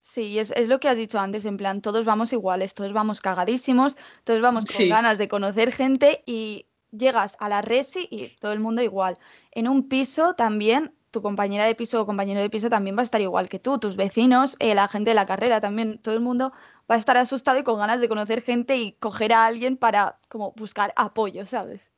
Sí, 0.01 0.37
es, 0.37 0.51
es, 0.51 0.67
lo 0.67 0.79
que 0.79 0.87
has 0.87 0.97
dicho 0.97 1.19
antes, 1.19 1.45
en 1.45 1.57
plan, 1.57 1.81
todos 1.81 2.05
vamos 2.05 2.31
iguales, 2.31 2.75
todos 2.75 2.93
vamos 2.93 3.21
cagadísimos, 3.21 3.97
todos 4.23 4.39
vamos 4.39 4.65
con 4.65 4.87
ganas 4.87 5.17
de 5.17 5.27
conocer 5.27 5.71
gente 5.71 6.23
y 6.27 6.67
llegas 6.91 7.35
a 7.39 7.49
la 7.49 7.61
resi 7.61 8.07
y 8.11 8.27
todo 8.37 8.53
el 8.53 8.59
mundo 8.59 8.81
igual. 8.81 9.17
En 9.51 9.67
un 9.67 9.89
piso 9.89 10.35
también 10.35 10.93
tu 11.15 11.21
compañera 11.21 11.63
de 11.63 11.75
piso 11.75 12.01
o 12.01 12.05
compañero 12.05 12.41
de 12.41 12.49
piso 12.49 12.69
también 12.69 12.97
va 12.97 12.99
a 12.99 13.03
estar 13.07 13.21
igual 13.21 13.47
que 13.47 13.57
tú, 13.57 13.79
tus 13.79 13.95
vecinos, 13.95 14.57
eh, 14.59 14.75
la 14.75 14.89
gente 14.89 15.11
de 15.11 15.15
la 15.15 15.25
carrera 15.25 15.61
también, 15.61 15.97
todo 15.99 16.13
el 16.13 16.19
mundo 16.19 16.51
va 16.91 16.95
a 16.95 16.97
estar 16.97 17.15
asustado 17.15 17.57
y 17.57 17.63
con 17.63 17.79
ganas 17.79 18.01
de 18.01 18.09
conocer 18.09 18.41
gente 18.41 18.75
y 18.75 18.91
coger 18.99 19.31
a 19.31 19.45
alguien 19.45 19.77
para 19.77 20.19
como 20.27 20.51
buscar 20.57 20.91
apoyo, 20.97 21.45
¿sabes? 21.45 21.89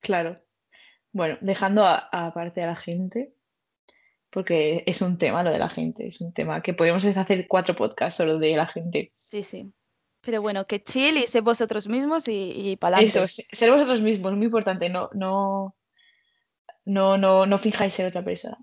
Claro. 0.00 0.36
Bueno, 1.10 1.38
dejando 1.40 1.86
aparte 1.86 2.62
a, 2.62 2.66
la 2.66 2.76
gente, 2.76 3.32
porque 4.36 4.84
es 4.84 5.00
un 5.00 5.16
tema 5.16 5.42
lo 5.42 5.50
de 5.50 5.58
la 5.58 5.70
gente, 5.70 6.06
es 6.06 6.20
un 6.20 6.30
tema 6.30 6.60
que 6.60 6.74
podemos 6.74 7.02
hacer 7.06 7.48
cuatro 7.48 7.74
podcasts 7.74 8.18
solo 8.18 8.38
de 8.38 8.54
la 8.54 8.66
gente. 8.66 9.10
Sí, 9.14 9.42
sí. 9.42 9.72
Pero 10.20 10.42
bueno, 10.42 10.66
que 10.66 10.84
chill 10.84 11.16
y 11.16 11.26
sé 11.26 11.40
vosotros 11.40 11.88
mismos 11.88 12.28
y, 12.28 12.52
y 12.54 12.76
para 12.76 13.00
Eso, 13.00 13.26
ser 13.26 13.70
vosotros 13.70 14.02
mismos, 14.02 14.34
muy 14.34 14.44
importante, 14.44 14.90
no, 14.90 15.08
no, 15.14 15.74
no, 16.84 17.16
no, 17.16 17.46
no 17.46 17.58
fijáis 17.58 17.94
ser 17.94 18.04
otra 18.04 18.22
persona. 18.22 18.58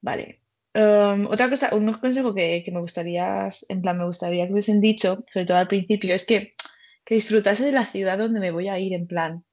Vale. 0.00 0.42
Um, 0.74 1.28
otra 1.28 1.48
cosa, 1.48 1.72
un 1.72 1.92
consejo 1.92 2.34
que, 2.34 2.64
me 2.72 2.80
gustaría, 2.80 3.48
en 3.68 3.82
plan, 3.82 3.96
me 3.96 4.06
gustaría 4.06 4.48
que 4.48 4.52
hubiesen 4.52 4.80
dicho, 4.80 5.24
sobre 5.30 5.46
todo 5.46 5.58
al 5.58 5.68
principio, 5.68 6.12
es 6.12 6.26
que, 6.26 6.56
que 7.04 7.14
disfrutase 7.14 7.64
de 7.64 7.70
la 7.70 7.86
ciudad 7.86 8.18
donde 8.18 8.40
me 8.40 8.50
voy 8.50 8.66
a 8.66 8.80
ir, 8.80 8.94
en 8.94 9.06
plan, 9.06 9.44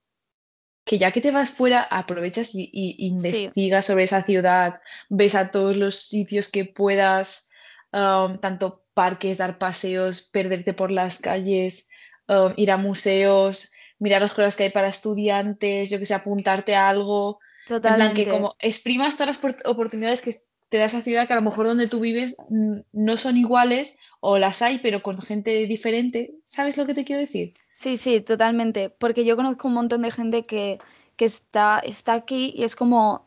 que 0.84 0.98
ya 0.98 1.12
que 1.12 1.20
te 1.20 1.30
vas 1.30 1.50
fuera, 1.50 1.82
aprovechas 1.82 2.50
y, 2.54 2.68
investigas 2.98 3.86
sobre 3.86 4.04
esa 4.04 4.22
ciudad, 4.22 4.80
ves 5.08 5.34
a 5.34 5.50
todos 5.50 5.76
los 5.76 6.00
sitios 6.00 6.50
que 6.50 6.66
puedas, 6.66 7.48
um, 7.92 8.38
tanto 8.38 8.84
parques, 8.92 9.38
dar 9.38 9.58
paseos, 9.58 10.28
perderte 10.32 10.74
por 10.74 10.90
las 10.90 11.18
calles, 11.18 11.88
um, 12.28 12.52
ir 12.56 12.70
a 12.70 12.76
museos, 12.76 13.72
mirar 13.98 14.20
las 14.20 14.32
cosas 14.32 14.56
que 14.56 14.64
hay 14.64 14.70
para 14.70 14.88
estudiantes, 14.88 15.88
yo 15.90 15.98
que 15.98 16.06
sé, 16.06 16.14
apuntarte 16.14 16.76
a 16.76 16.90
algo, 16.90 17.38
Totalmente. 17.66 18.24
que 18.24 18.30
como 18.30 18.54
exprimas 18.58 19.16
todas 19.16 19.38
las 19.42 19.56
oportunidades 19.64 20.20
que 20.20 20.36
te 20.68 20.78
da 20.78 20.86
esa 20.86 21.02
ciudad 21.02 21.26
que 21.26 21.32
a 21.32 21.36
lo 21.36 21.42
mejor 21.42 21.66
donde 21.66 21.86
tú 21.86 22.00
vives 22.00 22.36
no 22.48 23.16
son 23.16 23.36
iguales 23.36 23.96
o 24.20 24.38
las 24.38 24.60
hay, 24.60 24.78
pero 24.78 25.02
con 25.02 25.20
gente 25.22 25.66
diferente. 25.66 26.34
¿Sabes 26.46 26.76
lo 26.76 26.84
que 26.84 26.94
te 26.94 27.04
quiero 27.04 27.20
decir? 27.20 27.54
Sí, 27.74 27.96
sí, 27.96 28.20
totalmente. 28.20 28.90
Porque 28.90 29.24
yo 29.24 29.36
conozco 29.36 29.68
un 29.68 29.74
montón 29.74 30.02
de 30.02 30.10
gente 30.10 30.44
que, 30.44 30.78
está, 31.18 31.80
está 31.80 32.14
aquí 32.14 32.52
y 32.56 32.64
es 32.64 32.76
como 32.76 33.24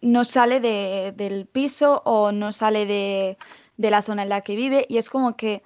no 0.00 0.24
sale 0.24 0.60
del 0.60 1.46
piso 1.46 2.02
o 2.04 2.30
no 2.32 2.52
sale 2.52 2.86
de, 2.86 3.36
de 3.76 3.90
la 3.90 4.02
zona 4.02 4.22
en 4.22 4.28
la 4.28 4.42
que 4.42 4.56
vive 4.56 4.86
y 4.88 4.98
es 4.98 5.10
como 5.10 5.36
que, 5.36 5.62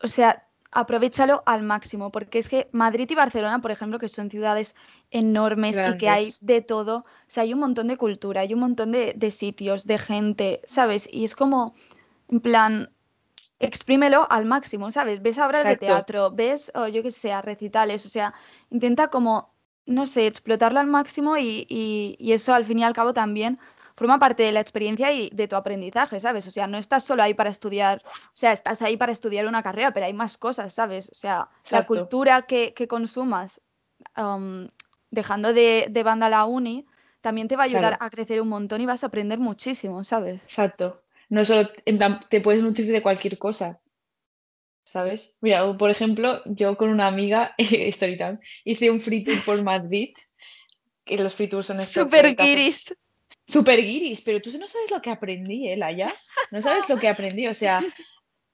o 0.00 0.08
sea, 0.08 0.48
aprovechalo 0.70 1.42
al 1.46 1.62
máximo, 1.62 2.10
porque 2.10 2.38
es 2.38 2.48
que 2.48 2.68
Madrid 2.72 3.08
y 3.10 3.14
Barcelona, 3.14 3.60
por 3.60 3.70
ejemplo, 3.70 3.98
que 3.98 4.08
son 4.08 4.30
ciudades 4.30 4.74
enormes 5.10 5.76
y 5.76 5.96
que 5.96 6.08
hay 6.08 6.34
de 6.40 6.60
todo, 6.60 6.98
o 6.98 7.04
sea, 7.26 7.44
hay 7.44 7.54
un 7.54 7.60
montón 7.60 7.88
de 7.88 7.96
cultura, 7.96 8.42
hay 8.42 8.52
un 8.52 8.60
montón 8.60 8.92
de, 8.92 9.30
sitios, 9.30 9.86
de 9.86 9.98
gente, 9.98 10.60
¿sabes? 10.66 11.08
Y 11.10 11.24
es 11.24 11.34
como, 11.34 11.74
en 12.28 12.40
plan, 12.40 12.90
exprímelo 13.60 14.26
al 14.30 14.44
máximo, 14.44 14.90
¿sabes? 14.92 15.22
Ves 15.22 15.38
obras 15.38 15.64
de 15.64 15.76
teatro, 15.76 16.30
ves, 16.30 16.70
o 16.74 16.86
yo 16.86 17.02
qué 17.02 17.10
sé, 17.10 17.40
recitales, 17.42 18.06
o 18.06 18.08
sea, 18.08 18.34
intenta 18.70 19.08
como, 19.08 19.54
no 19.86 20.06
sé, 20.06 20.26
explotarlo 20.26 20.80
al 20.80 20.86
máximo 20.86 21.36
y, 21.36 21.66
y 21.68 22.32
eso 22.32 22.54
al 22.54 22.64
fin 22.64 22.78
y 22.78 22.84
al 22.84 22.92
cabo 22.92 23.12
también 23.12 23.58
forma 23.98 24.20
parte 24.20 24.44
de 24.44 24.52
la 24.52 24.60
experiencia 24.60 25.12
y 25.12 25.28
de 25.30 25.48
tu 25.48 25.56
aprendizaje, 25.56 26.20
¿sabes? 26.20 26.46
O 26.46 26.52
sea, 26.52 26.68
no 26.68 26.78
estás 26.78 27.02
solo 27.02 27.24
ahí 27.24 27.34
para 27.34 27.50
estudiar, 27.50 28.00
o 28.06 28.30
sea, 28.32 28.52
estás 28.52 28.80
ahí 28.80 28.96
para 28.96 29.10
estudiar 29.10 29.46
una 29.46 29.62
carrera, 29.62 29.92
pero 29.92 30.06
hay 30.06 30.12
más 30.12 30.38
cosas, 30.38 30.72
¿sabes? 30.72 31.10
O 31.10 31.16
sea, 31.16 31.48
la 31.70 31.84
cultura 31.84 32.42
que, 32.42 32.72
consumas 32.88 33.60
dejando 35.10 35.52
de, 35.52 36.02
banda 36.04 36.28
la 36.28 36.44
uni 36.44 36.86
también 37.20 37.48
te 37.48 37.56
va 37.56 37.64
a 37.64 37.66
ayudar 37.66 37.98
a 37.98 38.08
crecer 38.08 38.40
un 38.40 38.48
montón 38.48 38.80
y 38.80 38.86
vas 38.86 39.02
a 39.02 39.08
aprender 39.08 39.40
muchísimo, 39.40 40.04
¿sabes? 40.04 40.42
Exacto. 40.44 41.02
No 41.28 41.44
solo, 41.44 41.68
en 41.84 41.96
plan, 41.96 42.20
te 42.28 42.40
puedes 42.40 42.62
nutrir 42.62 42.90
de 42.90 43.02
cualquier 43.02 43.38
cosa. 43.38 43.80
¿Sabes? 44.84 45.36
Mira, 45.42 45.76
por 45.76 45.90
ejemplo, 45.90 46.42
yo 46.46 46.76
con 46.78 46.88
una 46.88 47.06
amiga, 47.06 47.54
Storytime, 47.92 48.38
hice 48.64 48.90
un 48.90 49.00
free 49.00 49.22
tour 49.22 49.44
por 49.44 49.62
Madrid, 49.62 50.14
que 51.04 51.18
los 51.18 51.34
free 51.34 51.48
tours 51.48 51.66
son 51.66 51.82
Super 51.82 52.34
guiris 52.34 52.94
super 53.48 53.80
guiris, 53.80 54.20
pero 54.20 54.40
tú 54.40 54.50
no 54.58 54.68
sabes 54.68 54.90
lo 54.90 55.00
que 55.00 55.10
aprendí, 55.10 55.68
¿eh, 55.68 55.78
ya 55.96 56.12
No 56.50 56.60
sabes 56.60 56.88
lo 56.88 56.98
que 56.98 57.08
aprendí, 57.08 57.48
o 57.48 57.54
sea, 57.54 57.82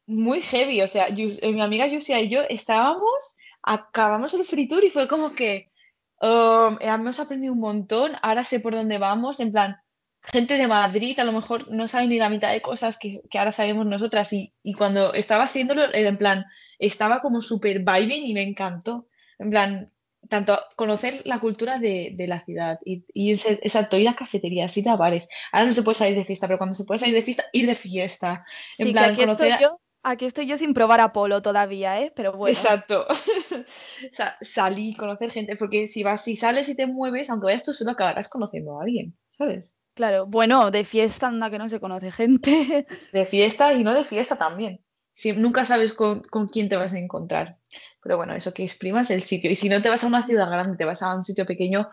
muy 0.07 0.41
heavy, 0.41 0.83
o 0.83 0.89
sea, 0.89 1.09
eh, 1.09 1.53
mi 1.53 1.61
amiga 1.61 1.87
Yusia 1.87 2.21
y 2.21 2.29
yo 2.29 2.43
estábamos, 2.49 3.35
acabamos 3.63 4.33
el 4.35 4.45
free 4.45 4.69
tour 4.69 4.85
y 4.85 4.91
fue 4.91 5.09
como 5.09 5.35
que 5.35 5.73
um, 6.21 6.77
hemos 6.81 7.19
aprendido 7.19 7.53
un 7.53 7.61
montón, 7.61 8.13
ahora 8.23 8.45
sé 8.45 8.61
por 8.61 8.75
dónde 8.75 8.99
vamos, 8.99 9.41
en 9.41 9.51
plan, 9.51 9.77
gente 10.25 10.57
de 10.57 10.67
Madrid 10.67 11.19
a 11.21 11.25
lo 11.25 11.33
mejor 11.33 11.71
no 11.71 11.87
sabe 11.87 12.07
ni 12.07 12.19
la 12.19 12.29
mitad 12.29 12.51
de 12.51 12.63
cosas 12.63 12.99
que, 12.99 13.21
ahora 13.39 13.53
sabemos 13.53 13.87
nosotras 13.87 14.33
y, 14.33 14.55
y, 14.63 14.73
cuando 14.73 15.13
estaba 15.13 15.45
haciéndolo, 15.45 15.83
en 15.93 16.17
plan, 16.17 16.47
estaba 16.79 17.21
como 17.21 17.43
súper 17.43 17.81
vibing 17.81 18.25
y 18.25 18.35
me 18.35 18.43
encantó, 18.43 19.09
en 19.39 19.51
plan, 19.51 19.93
tanto 20.29 20.59
conocer 20.77 21.21
la 21.25 21.39
cultura 21.39 21.79
de, 21.79 22.15
la 22.27 22.41
ciudad 22.41 22.79
y, 22.85 23.05
y 23.13 23.33
exacto, 23.33 23.99
ir 23.99 24.09
a 24.09 24.17
cafeterías, 24.17 24.77
ir 24.77 24.89
a 24.89 24.97
bares. 24.97 25.29
Ahora 25.53 25.67
no 25.67 25.73
se 25.73 25.83
puede 25.83 25.97
salir 25.97 26.17
de 26.17 26.25
fiesta, 26.25 26.47
pero 26.47 26.59
cuando 26.59 26.75
se 26.75 26.85
puede 26.85 27.01
salir 27.01 27.15
de 27.15 27.23
fiesta, 27.23 27.45
ir 27.53 27.67
de 27.67 27.75
fiesta. 27.75 28.45
En 28.79 28.93
plan, 28.93 29.11
aquí, 29.11 29.23
estoy 29.23 29.51
yo, 29.61 29.81
aquí 30.03 30.25
estoy 30.25 30.47
yo 30.47 30.57
sin 30.57 30.73
probar 30.73 31.01
Apolo 31.01 31.43
todavía, 31.43 32.01
¿eh? 32.01 32.13
Pero 32.17 32.33
bueno. 32.33 32.57
Exacto. 32.57 33.07
o 33.11 34.15
sea, 34.15 34.37
salir, 34.41 34.97
conocer 34.97 35.31
gente, 35.31 35.57
porque 35.57 35.87
si 35.87 36.03
vas, 36.03 36.25
si 36.25 36.37
sales 36.37 36.69
y 36.71 36.77
te 36.77 36.87
mueves, 36.87 37.29
aunque 37.29 37.47
vayas 37.47 37.65
tú 37.65 37.75
solo 37.75 37.91
acabarás 37.91 38.29
conociendo 38.29 38.79
a 38.79 38.85
alguien, 38.85 39.15
¿sabes? 39.31 39.77
Claro, 39.95 40.27
bueno, 40.27 40.73
de 40.73 40.85
fiesta 40.85 41.29
anda 41.29 41.51
que 41.51 41.59
no 41.59 41.69
se 41.69 41.79
conoce 41.79 42.11
gente. 42.11 42.87
De 43.13 43.27
fiesta 43.27 43.73
y 43.73 43.85
no 43.85 43.95
de 43.95 44.05
fiesta 44.05 44.37
también. 44.37 44.85
Si, 45.13 45.33
nunca 45.33 45.65
sabes 45.65 45.93
con, 45.93 46.23
con, 46.23 46.49
quién 46.49 46.69
te 46.69 46.77
vas 46.77 46.93
a 46.93 46.99
encontrar. 46.99 47.59
Pero 48.03 48.17
bueno, 48.17 48.35
eso 48.35 48.53
que 48.53 48.65
exprimas 48.65 49.13
el 49.13 49.23
sitio. 49.23 49.51
Y 49.51 49.55
si 49.55 49.69
no 49.69 49.81
te 49.81 49.89
vas 49.89 50.03
a 50.03 50.09
una 50.09 50.27
ciudad 50.27 50.51
grande, 50.51 50.77
te 50.77 50.85
vas 50.85 51.03
a 51.03 51.15
un 51.15 51.23
sitio 51.23 51.47
pequeño, 51.47 51.89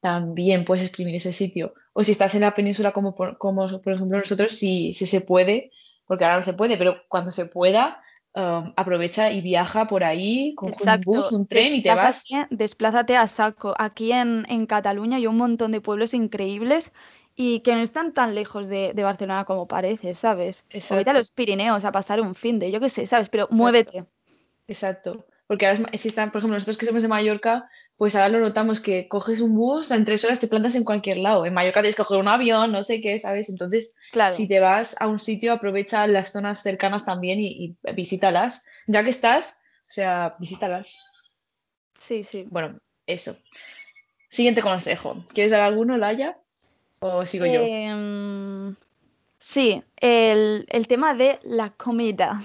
también 0.00 0.66
puedes 0.66 0.84
exprimir 0.84 1.14
ese 1.16 1.32
sitio. 1.32 1.72
O 1.94 2.04
si 2.04 2.12
estás 2.12 2.34
en 2.34 2.42
la 2.42 2.54
península, 2.54 2.92
como 2.92 3.14
por, 3.14 3.38
como 3.38 3.80
por 3.80 3.92
ejemplo 3.94 4.18
nosotros, 4.18 4.52
si, 4.52 4.92
si 4.92 5.06
se 5.06 5.22
puede, 5.22 5.70
porque 6.06 6.24
ahora 6.24 6.36
no 6.36 6.42
se 6.42 6.52
puede, 6.52 6.76
pero 6.76 7.02
cuando 7.08 7.30
se 7.30 7.46
pueda, 7.46 8.02
um, 8.34 8.74
aprovecha 8.76 9.32
y 9.32 9.40
viaja 9.40 9.88
por 9.88 10.04
ahí 10.04 10.54
con, 10.54 10.68
un 10.68 11.00
bus, 11.00 11.32
un 11.32 11.46
tren 11.46 11.74
y 11.74 11.82
te 11.82 11.94
vas. 11.94 12.26
Desplázate 12.50 13.16
a 13.16 13.26
saco. 13.26 13.74
Aquí 13.78 14.12
en, 14.12 14.44
en 14.50 14.66
Cataluña 14.66 15.16
hay 15.16 15.26
un 15.26 15.38
montón 15.38 15.72
de 15.72 15.80
pueblos 15.80 16.12
increíbles 16.12 16.92
y 17.36 17.60
que 17.60 17.74
no 17.74 17.80
están 17.80 18.12
tan 18.12 18.34
lejos 18.34 18.66
de, 18.66 18.92
Barcelona 18.96 19.44
como 19.44 19.68
parece, 19.68 20.14
¿sabes? 20.14 20.64
Exacto. 20.70 21.10
a 21.10 21.12
los 21.12 21.30
Pirineos 21.30 21.84
a 21.84 21.92
pasar 21.92 22.20
un 22.22 22.34
fin 22.34 22.58
de, 22.58 22.72
yo 22.72 22.80
qué 22.80 22.88
sé, 22.88 23.06
¿sabes? 23.06 23.28
Pero 23.28 23.46
muévete. 23.50 24.06
Exacto. 24.66 25.26
Porque 25.46 25.66
ahora 25.66 25.90
si 25.96 26.08
están, 26.08 26.32
por 26.32 26.40
ejemplo, 26.40 26.54
nosotros 26.54 26.78
que 26.78 26.86
somos 26.86 27.02
de 27.02 27.08
Mallorca, 27.08 27.70
pues 27.96 28.16
ahora 28.16 28.30
lo 28.30 28.40
notamos 28.40 28.80
que 28.80 29.06
coges 29.06 29.40
un 29.40 29.54
bus, 29.54 29.92
en 29.92 30.04
tres 30.04 30.24
horas 30.24 30.40
te 30.40 30.48
plantas 30.48 30.74
en 30.74 30.82
cualquier 30.82 31.18
lado. 31.18 31.46
En 31.46 31.54
Mallorca 31.54 31.82
tienes 31.82 31.94
que 31.94 32.02
coger 32.02 32.18
un 32.18 32.26
avión, 32.26 32.72
no 32.72 32.82
sé 32.82 33.00
qué, 33.00 33.18
¿sabes? 33.20 33.48
Entonces, 33.48 33.94
claro. 34.10 34.34
si 34.34 34.48
te 34.48 34.58
vas 34.58 34.96
a 34.98 35.06
un 35.06 35.20
sitio, 35.20 35.52
aprovecha 35.52 36.08
las 36.08 36.32
zonas 36.32 36.62
cercanas 36.62 37.04
también 37.04 37.38
y, 37.38 37.76
y 37.84 37.92
visítalas. 37.92 38.64
Ya 38.88 39.04
que 39.04 39.10
estás, 39.10 39.58
o 39.82 39.90
sea, 39.90 40.34
visítalas. 40.40 40.98
Sí, 42.00 42.24
sí. 42.24 42.44
Bueno, 42.48 42.80
eso. 43.06 43.36
Siguiente 44.28 44.62
consejo. 44.62 45.24
¿Quieres 45.32 45.52
dar 45.52 45.60
alguno, 45.60 45.96
Laia? 45.96 46.36
¿O 47.00 47.26
sigo 47.26 47.46
yo? 47.46 47.60
Em, 47.62 48.74
sí, 49.38 49.82
el, 49.96 50.86
tema 50.88 51.14
de 51.14 51.38
la 51.42 51.70
comida. 51.70 52.40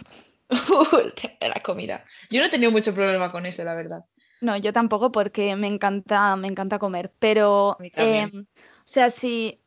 el 1.40 1.50
la 1.50 1.62
comida. 1.64 2.04
Yo 2.30 2.40
no 2.40 2.48
he 2.48 2.50
tenido 2.50 2.72
mucho 2.72 2.94
problema 2.94 3.32
con 3.32 3.46
eso, 3.46 3.64
la 3.64 3.76
verdad. 3.76 4.06
No, 4.42 4.58
yo 4.58 4.74
tampoco 4.74 5.12
porque 5.12 5.56
me 5.56 5.68
encanta, 5.68 6.36
me 6.36 6.48
encanta 6.48 6.80
comer, 6.80 7.14
pero, 7.20 7.78
em, 7.80 8.42
o 8.42 8.86
sea, 8.86 9.10
si 9.12 9.62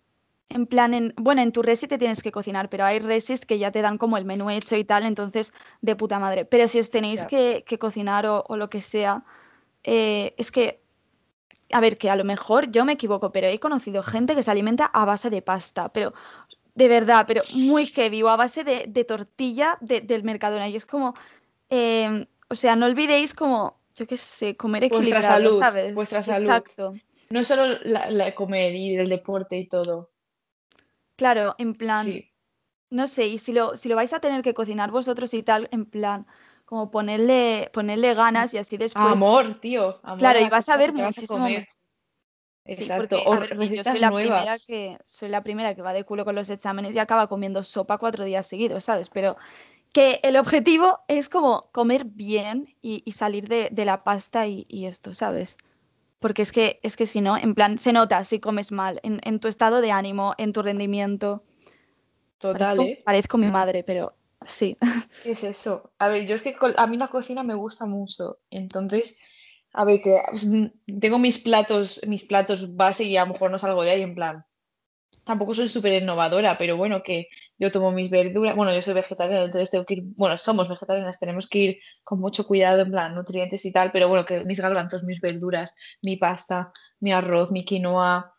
en 0.49 0.67
plan, 0.67 0.95
en, 0.95 1.15
bueno, 1.17 1.43
en 1.43 1.53
tu 1.53 1.63
resi 1.63 1.89
te 1.89 1.99
tienes 1.99 2.23
que 2.23 2.31
cocinar, 2.31 2.69
pero 2.69 2.85
hay 2.85 2.99
resis 3.01 3.47
que 3.47 3.59
ya 3.59 3.73
te 3.73 3.83
dan 3.83 3.99
como 3.99 4.17
el 4.17 4.25
menú 4.25 4.51
hecho 4.51 4.77
y 4.77 4.85
tal, 4.85 5.05
entonces 5.05 5.53
de 5.81 5.97
puta 5.97 6.19
madre. 6.19 6.45
Pero 6.45 6.69
si 6.69 6.79
os 6.79 6.91
tenéis 6.91 7.25
que, 7.25 7.65
cocinar 7.79 8.27
o, 8.27 8.45
lo 8.57 8.71
que 8.71 8.81
sea, 8.81 9.25
eh, 9.83 10.35
es 10.39 10.53
que 10.53 10.84
a 11.73 11.81
ver, 11.81 11.97
que 11.99 12.11
a 12.11 12.17
lo 12.17 12.25
mejor 12.25 12.71
yo 12.71 12.85
me 12.85 12.93
equivoco, 12.93 13.33
pero 13.33 13.47
he 13.47 13.59
conocido 13.59 14.03
gente 14.03 14.35
que 14.35 14.43
se 14.43 14.51
alimenta 14.51 14.87
a 14.87 15.05
base 15.05 15.31
de 15.31 15.43
pasta, 15.43 15.89
pero 15.91 16.13
de 16.75 16.89
verdad, 16.89 17.25
pero 17.27 17.43
muy 17.55 17.87
heavy, 17.87 18.23
o 18.23 18.29
a 18.29 18.37
base 18.37 18.65
de, 18.65 19.05
tortilla 19.05 19.79
del 19.81 20.25
Mercadona. 20.25 20.69
Y 20.69 20.77
es 20.77 20.87
como, 20.87 21.15
em, 21.69 22.27
o 22.49 22.55
sea, 22.55 22.77
no 22.77 22.87
olvidéis 22.87 23.35
como, 23.35 23.81
yo 23.95 24.07
qué 24.07 24.17
sé, 24.17 24.57
comer 24.57 24.85
equilibrado, 24.85 25.21
vuestra 25.21 25.37
salud, 25.37 25.59
¿sabes? 25.59 25.95
Vuestra 25.95 26.23
salud. 26.23 26.49
Exacto. 26.49 26.95
No 27.31 27.45
solo 27.45 27.79
la, 27.85 28.35
comer 28.35 28.75
y 28.75 28.97
el 28.97 29.09
deporte 29.09 29.57
y 29.57 29.69
todo. 29.69 30.11
Claro, 31.17 31.55
en 31.59 31.75
plan, 31.75 32.07
no 32.91 33.09
sé, 33.09 33.27
y 33.27 33.39
si 33.39 33.53
lo, 33.53 33.77
si 33.77 33.89
lo 33.89 33.97
vais 33.97 34.13
a 34.13 34.21
tener 34.21 34.43
que 34.43 34.55
cocinar 34.55 34.91
vosotros 34.91 35.33
y 35.35 35.43
tal, 35.43 35.69
en 35.71 35.87
plan, 35.87 36.27
como 36.65 36.91
ponerle, 36.91 37.71
ponerle 37.73 38.15
ganas 38.15 38.55
y 38.55 38.59
así 38.59 38.77
después. 38.77 39.05
Amor, 39.05 39.55
tío. 39.55 40.01
claro, 40.19 40.41
y 40.41 40.49
vas 40.49 40.69
a 40.69 40.77
ver 40.77 40.93
muchísimo. 40.93 41.47
Exacto, 42.67 43.19
o 43.27 43.37
recetas 43.37 43.93
soy 43.93 44.01
la 44.01 44.11
Primera 44.11 44.55
que, 44.67 44.99
soy 45.05 45.29
la 45.29 45.43
primera 45.43 45.75
que 45.75 45.83
va 45.83 45.93
de 45.93 46.05
culo 46.05 46.25
con 46.25 46.35
los 46.35 46.49
exámenes 46.49 46.95
y 46.95 46.99
acaba 46.99 47.27
comiendo 47.27 47.63
sopa 47.63 47.99
cuatro 47.99 48.25
días 48.25 48.47
seguidos, 48.47 48.85
¿sabes? 48.85 49.11
Pero 49.11 49.37
que 49.93 50.19
el 50.23 50.37
objetivo 50.37 51.01
es 51.07 51.29
como 51.29 51.69
comer 51.73 52.07
bien 52.07 52.75
y, 52.81 53.05
salir 53.13 53.49
de, 53.49 53.85
la 53.85 54.03
pasta 54.03 54.47
y, 54.47 54.87
esto, 54.87 55.13
¿sabes? 55.13 55.59
Porque 56.21 56.41
es 56.41 56.53
que, 56.53 56.81
es 56.83 56.97
que 56.97 57.07
si 57.07 57.21
no, 57.21 57.37
en 57.37 57.55
plan, 57.55 57.77
se 57.77 57.93
nota 57.93 58.25
si 58.25 58.41
comes 58.41 58.73
mal, 58.73 58.99
en, 59.03 59.21
en 59.25 59.41
tu 59.41 59.49
estado 59.49 59.83
de 59.83 59.93
ánimo, 59.93 60.35
en 60.39 60.55
tu 60.55 60.63
rendimiento. 60.63 61.45
Total, 62.39 62.77
parezco, 62.79 62.83
¿eh? 62.83 63.03
Parezco 63.05 63.39
mi 63.39 63.51
madre, 63.51 63.85
pero 63.85 64.15
Sí. 64.47 64.77
¿Qué 65.23 65.33
es 65.33 65.45
eso? 65.45 65.93
A 65.99 66.09
ver, 66.09 66.27
yo 66.27 66.35
es 66.35 66.43
que 66.43 66.55
a 66.77 66.87
mí 66.87 66.97
la 66.97 67.09
cocina 67.09 67.43
me 67.43 67.55
gusta 67.55 67.87
mucho. 67.87 68.39
Entonces, 68.51 69.21
a 69.73 69.85
ver, 69.85 70.01
que 70.01 70.17
pues, 70.31 70.49
tengo 71.01 71.19
mis 71.19 71.39
platos, 71.39 72.01
mis 72.07 72.25
platos 72.25 72.77
base 72.77 73.05
y 73.05 73.17
a 73.17 73.25
lo 73.25 73.33
mejor 73.33 73.51
no 73.51 73.59
salgo 73.59 73.83
de 73.83 73.91
ahí 73.91 74.03
en 74.03 74.15
plan. 74.15 74.45
Tampoco 75.25 75.55
soy 75.55 75.69
súper 75.69 76.03
innovadora, 76.03 76.59
pero 76.59 76.77
bueno, 76.77 77.03
que 77.03 77.29
yo 77.59 77.73
tomo 77.73 77.93
mis 77.93 78.11
verduras. 78.11 78.55
Bueno, 78.55 78.75
yo 78.75 78.83
soy 78.83 78.95
vegetariana, 78.95 79.45
entonces 79.45 79.71
tengo 79.71 79.87
que 79.87 79.95
ir. 79.95 80.03
Bueno, 80.17 80.37
somos 80.37 80.69
vegetarianas, 80.69 81.19
tenemos 81.19 81.49
que 81.49 81.59
ir 81.59 81.79
con 82.03 82.21
mucho 82.21 82.47
cuidado 82.47 82.83
en 82.83 82.91
plan 82.91 83.15
nutrientes 83.15 83.65
y 83.65 83.73
tal, 83.73 83.91
pero 83.91 84.09
bueno, 84.09 84.27
que 84.27 84.45
mis 84.45 84.61
garbanzos, 84.61 85.03
mis 85.03 85.21
verduras, 85.21 85.75
mi 86.03 86.17
pasta, 86.17 86.73
mi 87.01 87.13
arroz, 87.13 87.53
mi 87.53 87.65
quinoa, 87.65 88.35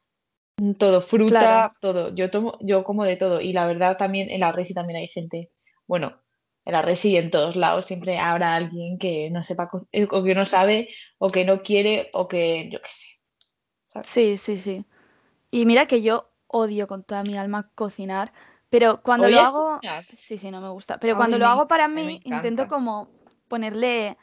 todo, 0.78 1.02
fruta, 1.02 1.72
todo. 1.82 2.14
Yo 2.14 2.30
tomo, 2.30 2.60
yo 2.62 2.84
como 2.84 3.04
de 3.04 3.18
todo. 3.18 3.42
Y 3.42 3.52
la 3.52 3.66
verdad 3.66 3.98
también 3.98 4.30
en 4.30 4.42
la 4.42 4.52
resi 4.52 4.74
también 4.76 5.00
hay 5.00 5.08
gente 5.08 5.52
bueno, 5.88 6.22
en 6.66 6.74
la 6.74 6.82
red 6.82 6.98
en 7.04 7.30
todos 7.30 7.56
lados 7.56 7.86
siempre 7.86 8.18
habrá 8.18 8.56
alguien 8.56 8.98
que 8.98 9.30
no 9.30 9.44
sepa 9.44 9.70
eh, 9.92 10.08
o 10.10 10.24
que 10.24 10.36
no 10.36 10.46
sabe 10.46 10.90
o 11.18 11.30
que 11.30 11.46
no 11.46 11.62
quiere 11.62 12.10
o 12.14 12.28
que 12.28 12.70
yo 12.72 12.82
qué 12.82 12.90
sé. 12.90 13.08
Sí, 14.04 14.38
sí, 14.38 14.58
sí. 14.58 14.86
Y 15.52 15.66
mira 15.66 15.86
que 15.86 16.02
yo 16.02 16.32
odio 16.48 16.88
con 16.88 17.04
toda 17.04 17.24
mi 17.24 17.38
alma 17.38 17.72
cocinar, 17.76 18.34
pero 18.70 19.02
cuando 19.02 19.30
lo 19.30 19.40
hago... 19.40 19.80
Sí, 20.12 20.38
sí, 20.38 20.52
no 20.52 20.60
me 20.60 20.70
gusta. 20.70 21.00
Pero 21.00 21.16
cuando 21.16 21.38
lo 21.38 21.48
hago 21.48 21.68
para 21.68 21.88
mí, 21.88 22.20
intento 22.24 22.68
como 22.68 23.10
ponerle 23.48 24.18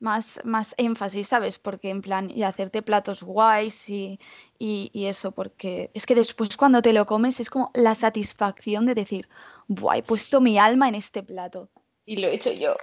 más, 0.00 0.40
más 0.44 0.74
énfasis, 0.78 1.28
¿sabes? 1.28 1.58
Porque 1.58 1.90
en 1.90 2.02
plan, 2.02 2.30
y 2.30 2.42
hacerte 2.42 2.82
platos 2.82 3.22
guays 3.22 3.88
y, 3.88 4.18
y, 4.58 5.06
eso, 5.06 5.32
porque 5.32 5.90
es 5.94 6.06
que 6.06 6.14
después 6.14 6.56
cuando 6.56 6.82
te 6.82 6.92
lo 6.92 7.06
comes 7.06 7.40
es 7.40 7.50
como 7.50 7.70
la 7.74 7.94
satisfacción 7.94 8.86
de 8.86 8.94
decir, 8.94 9.28
Buah, 9.66 9.98
he 9.98 10.02
puesto 10.02 10.40
mi 10.40 10.58
alma 10.58 10.88
en 10.88 10.94
este 10.94 11.22
plato. 11.22 11.70
Y 12.04 12.16
lo 12.16 12.28
he 12.28 12.34
hecho 12.34 12.52
yo. 12.52 12.76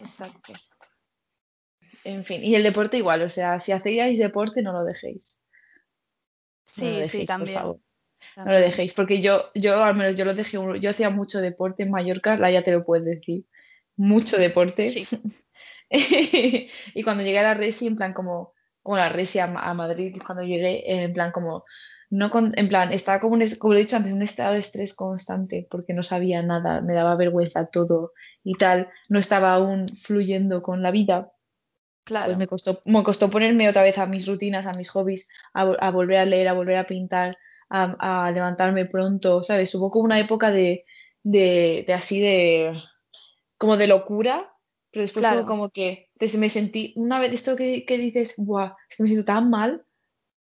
Exacto. 0.00 0.52
En 2.04 2.24
fin, 2.24 2.42
y 2.42 2.54
el 2.54 2.62
deporte 2.62 2.98
igual, 2.98 3.22
o 3.22 3.30
sea, 3.30 3.60
si 3.60 3.72
hacéis 3.72 4.18
deporte 4.18 4.62
no 4.62 4.72
lo 4.72 4.84
dejéis. 4.84 5.40
Sí, 6.64 7.00
sí, 7.08 7.24
también. 7.24 7.62
No 8.36 8.44
lo 8.44 8.60
dejéis, 8.60 8.94
porque 8.94 9.20
yo, 9.20 9.44
yo 9.54 9.82
al 9.82 9.94
menos 9.94 10.16
yo 10.16 10.24
lo 10.24 10.34
dejé, 10.34 10.58
yo 10.80 10.90
hacía 10.90 11.10
mucho 11.10 11.40
deporte 11.40 11.84
en 11.84 11.90
Mallorca, 11.90 12.36
la 12.36 12.50
ya 12.50 12.62
te 12.62 12.72
lo 12.72 12.84
puedes 12.84 13.04
decir, 13.04 13.46
mucho 13.96 14.36
deporte. 14.36 14.90
Sí. 14.90 15.06
y 15.90 17.02
cuando 17.02 17.22
llegué 17.22 17.38
a 17.38 17.42
la 17.42 17.54
Resi, 17.54 17.86
en 17.86 17.96
plan 17.96 18.12
como, 18.12 18.54
bueno, 18.82 19.04
a 19.04 19.08
Resi 19.08 19.38
a, 19.38 19.44
a 19.44 19.74
Madrid, 19.74 20.16
cuando 20.24 20.42
llegué, 20.44 21.02
en 21.02 21.12
plan 21.12 21.32
como, 21.32 21.64
no 22.10 22.30
en 22.32 22.68
plan, 22.68 22.92
estaba 22.92 23.20
como, 23.20 23.36
como 23.58 23.74
he 23.74 23.78
dicho 23.78 23.96
antes, 23.96 24.12
un 24.12 24.22
estado 24.22 24.54
de 24.54 24.60
estrés 24.60 24.94
constante 24.94 25.66
porque 25.70 25.92
no 25.92 26.02
sabía 26.02 26.42
nada, 26.42 26.80
me 26.80 26.94
daba 26.94 27.16
vergüenza 27.16 27.66
todo 27.66 28.12
y 28.42 28.54
tal, 28.54 28.88
no 29.08 29.18
estaba 29.18 29.52
aún 29.52 29.88
fluyendo 29.88 30.62
con 30.62 30.82
la 30.82 30.90
vida. 30.90 31.32
Claro. 32.04 32.28
Pues 32.28 32.38
me 32.38 32.46
costó, 32.46 32.80
me 32.86 33.02
costó 33.02 33.28
ponerme 33.28 33.68
otra 33.68 33.82
vez 33.82 33.98
a 33.98 34.06
mis 34.06 34.26
rutinas, 34.26 34.66
a 34.66 34.72
mis 34.72 34.88
hobbies, 34.88 35.28
a, 35.52 35.90
volver 35.90 36.18
a 36.18 36.24
leer, 36.24 36.48
a 36.48 36.54
volver 36.54 36.78
a 36.78 36.86
pintar, 36.86 37.36
a, 37.68 38.30
levantarme 38.32 38.86
pronto, 38.86 39.42
¿sabes? 39.42 39.74
Hubo 39.74 39.90
como 39.90 40.06
una 40.06 40.18
época 40.18 40.50
de, 40.50 40.86
de, 41.22 41.84
así 41.94 42.18
de, 42.20 42.72
como 43.58 43.76
de 43.76 43.88
locura, 43.88 44.50
pero 44.90 45.02
después 45.02 45.26
como 45.46 45.70
que 45.70 46.08
me 46.36 46.48
sentí, 46.48 46.94
una 46.96 47.20
vez 47.20 47.32
esto 47.32 47.56
que, 47.56 47.84
que 47.84 47.98
dices, 47.98 48.34
Buah, 48.38 48.74
es 48.88 48.96
que 48.96 49.02
me 49.02 49.08
siento 49.08 49.24
tan 49.24 49.50
mal, 49.50 49.84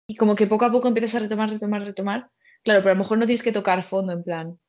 y 0.07 0.15
como 0.15 0.35
que 0.35 0.47
poco 0.47 0.65
a 0.65 0.71
poco 0.71 0.87
empiezas 0.87 1.15
a 1.15 1.19
retomar, 1.19 1.49
retomar, 1.49 1.83
retomar. 1.83 2.31
Claro, 2.63 2.79
pero 2.79 2.91
a 2.91 2.95
lo 2.95 2.99
mejor 2.99 3.17
no 3.17 3.25
tienes 3.25 3.43
que 3.43 3.51
tocar 3.51 3.83
fondo, 3.83 4.13
en 4.13 4.23
plan. 4.23 4.59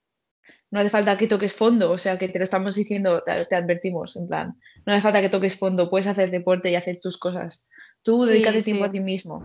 No 0.70 0.80
hace 0.80 0.90
falta 0.90 1.16
que 1.16 1.28
toques 1.28 1.54
fondo, 1.54 1.90
o 1.90 1.98
sea, 1.98 2.18
que 2.18 2.28
te 2.28 2.38
lo 2.38 2.44
estamos 2.44 2.74
diciendo, 2.74 3.22
te 3.22 3.54
advertimos, 3.54 4.16
en 4.16 4.26
plan. 4.26 4.60
No 4.84 4.92
hace 4.92 5.02
falta 5.02 5.20
que 5.20 5.28
toques 5.28 5.58
fondo, 5.58 5.88
puedes 5.88 6.08
hacer 6.08 6.30
deporte 6.30 6.70
y 6.70 6.74
hacer 6.74 6.98
tus 7.00 7.16
cosas. 7.16 7.66
Tú 8.02 8.24
dedícate 8.24 8.62
tiempo 8.62 8.84
a 8.84 8.90
ti 8.90 9.00
mismo. 9.00 9.44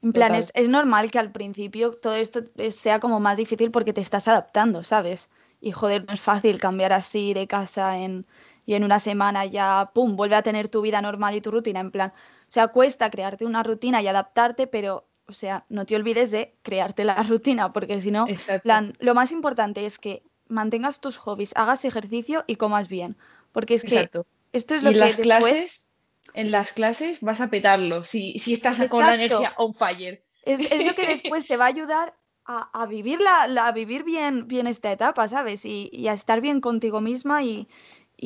En 0.00 0.12
plan, 0.12 0.34
es, 0.34 0.50
es, 0.54 0.68
normal 0.68 1.10
que 1.10 1.18
al 1.18 1.30
principio 1.30 1.92
todo 1.92 2.14
esto 2.14 2.42
sea 2.70 2.98
como 2.98 3.20
más 3.20 3.36
difícil 3.36 3.70
porque 3.70 3.92
te 3.92 4.00
estás 4.00 4.26
adaptando, 4.26 4.82
¿sabes? 4.82 5.28
Y 5.60 5.70
joder, 5.70 6.04
no 6.06 6.14
es 6.14 6.20
fácil 6.20 6.58
cambiar 6.58 6.92
así 6.92 7.34
de 7.34 7.46
casa 7.46 7.98
en, 7.98 8.26
y 8.64 8.74
en 8.74 8.84
una 8.84 9.00
semana 9.00 9.44
ya, 9.44 9.90
¡pum!, 9.94 10.16
vuelve 10.16 10.36
a 10.36 10.42
tener 10.42 10.68
tu 10.68 10.80
vida 10.82 11.00
normal 11.00 11.34
y 11.34 11.40
tu 11.40 11.50
rutina, 11.50 11.80
en 11.80 11.90
plan, 11.90 12.10
o 12.10 12.50
sea, 12.50 12.68
cuesta 12.68 13.10
crearte 13.10 13.44
una 13.44 13.62
rutina 13.62 14.02
y 14.02 14.08
adaptarte, 14.08 14.66
pero, 14.66 15.08
o 15.26 15.32
sea, 15.32 15.64
no 15.68 15.86
te 15.86 15.96
olvides 15.96 16.30
de 16.30 16.54
crearte 16.62 17.04
la 17.04 17.14
rutina, 17.22 17.70
porque 17.70 18.00
si 18.00 18.10
no, 18.10 18.26
plan, 18.62 18.96
lo 19.00 19.14
más 19.14 19.32
importante 19.32 19.84
es 19.86 19.98
que 19.98 20.22
mantengas 20.48 21.00
tus 21.00 21.16
hobbies, 21.16 21.52
hagas 21.56 21.84
ejercicio 21.84 22.44
y 22.46 22.56
comas 22.56 22.88
bien, 22.88 23.16
porque 23.52 23.74
es 23.74 23.82
que 23.82 24.08
esto 24.52 24.74
es 24.74 24.82
lo 24.82 24.90
y 24.90 24.94
que 24.94 25.00
las 25.00 25.16
clases, 25.16 25.92
en 26.34 26.50
las 26.50 26.72
clases 26.72 27.20
vas 27.20 27.40
a 27.40 27.48
petarlo, 27.48 28.04
si, 28.04 28.38
si 28.38 28.52
estás 28.54 28.86
con 28.88 29.04
la 29.04 29.14
energía 29.14 29.54
on 29.56 29.74
fire. 29.74 30.22
Es, 30.44 30.60
es 30.60 30.86
lo 30.86 30.94
que 30.94 31.06
después 31.22 31.46
te 31.46 31.56
va 31.56 31.64
a 31.64 31.68
ayudar 31.68 32.14
a, 32.44 32.86
vivir, 32.86 33.20
la, 33.20 33.44
a 33.44 33.72
vivir 33.72 34.02
bien, 34.04 34.48
bien 34.48 34.66
esta 34.66 34.90
etapa, 34.90 35.28
¿sabes? 35.28 35.64
Y, 35.64 36.08
a 36.08 36.12
estar 36.12 36.40
bien 36.40 36.60
contigo 36.60 37.00
misma 37.00 37.42
y, 37.42 37.68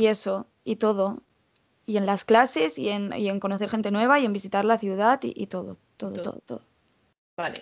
eso, 0.04 0.46
y 0.62 0.76
todo. 0.76 1.22
Y 1.86 1.96
en 1.96 2.04
las 2.04 2.26
clases, 2.26 2.78
y 2.78 2.90
en, 2.90 3.14
y 3.16 3.30
en, 3.30 3.40
conocer 3.40 3.70
gente 3.70 3.90
nueva, 3.90 4.20
y 4.20 4.26
en 4.26 4.34
visitar 4.34 4.66
la 4.66 4.76
ciudad, 4.76 5.18
y, 5.22 5.46
todo, 5.46 5.78
todo, 5.96 6.12
todo, 6.12 6.42
todo, 6.44 6.62
Vale. 7.34 7.60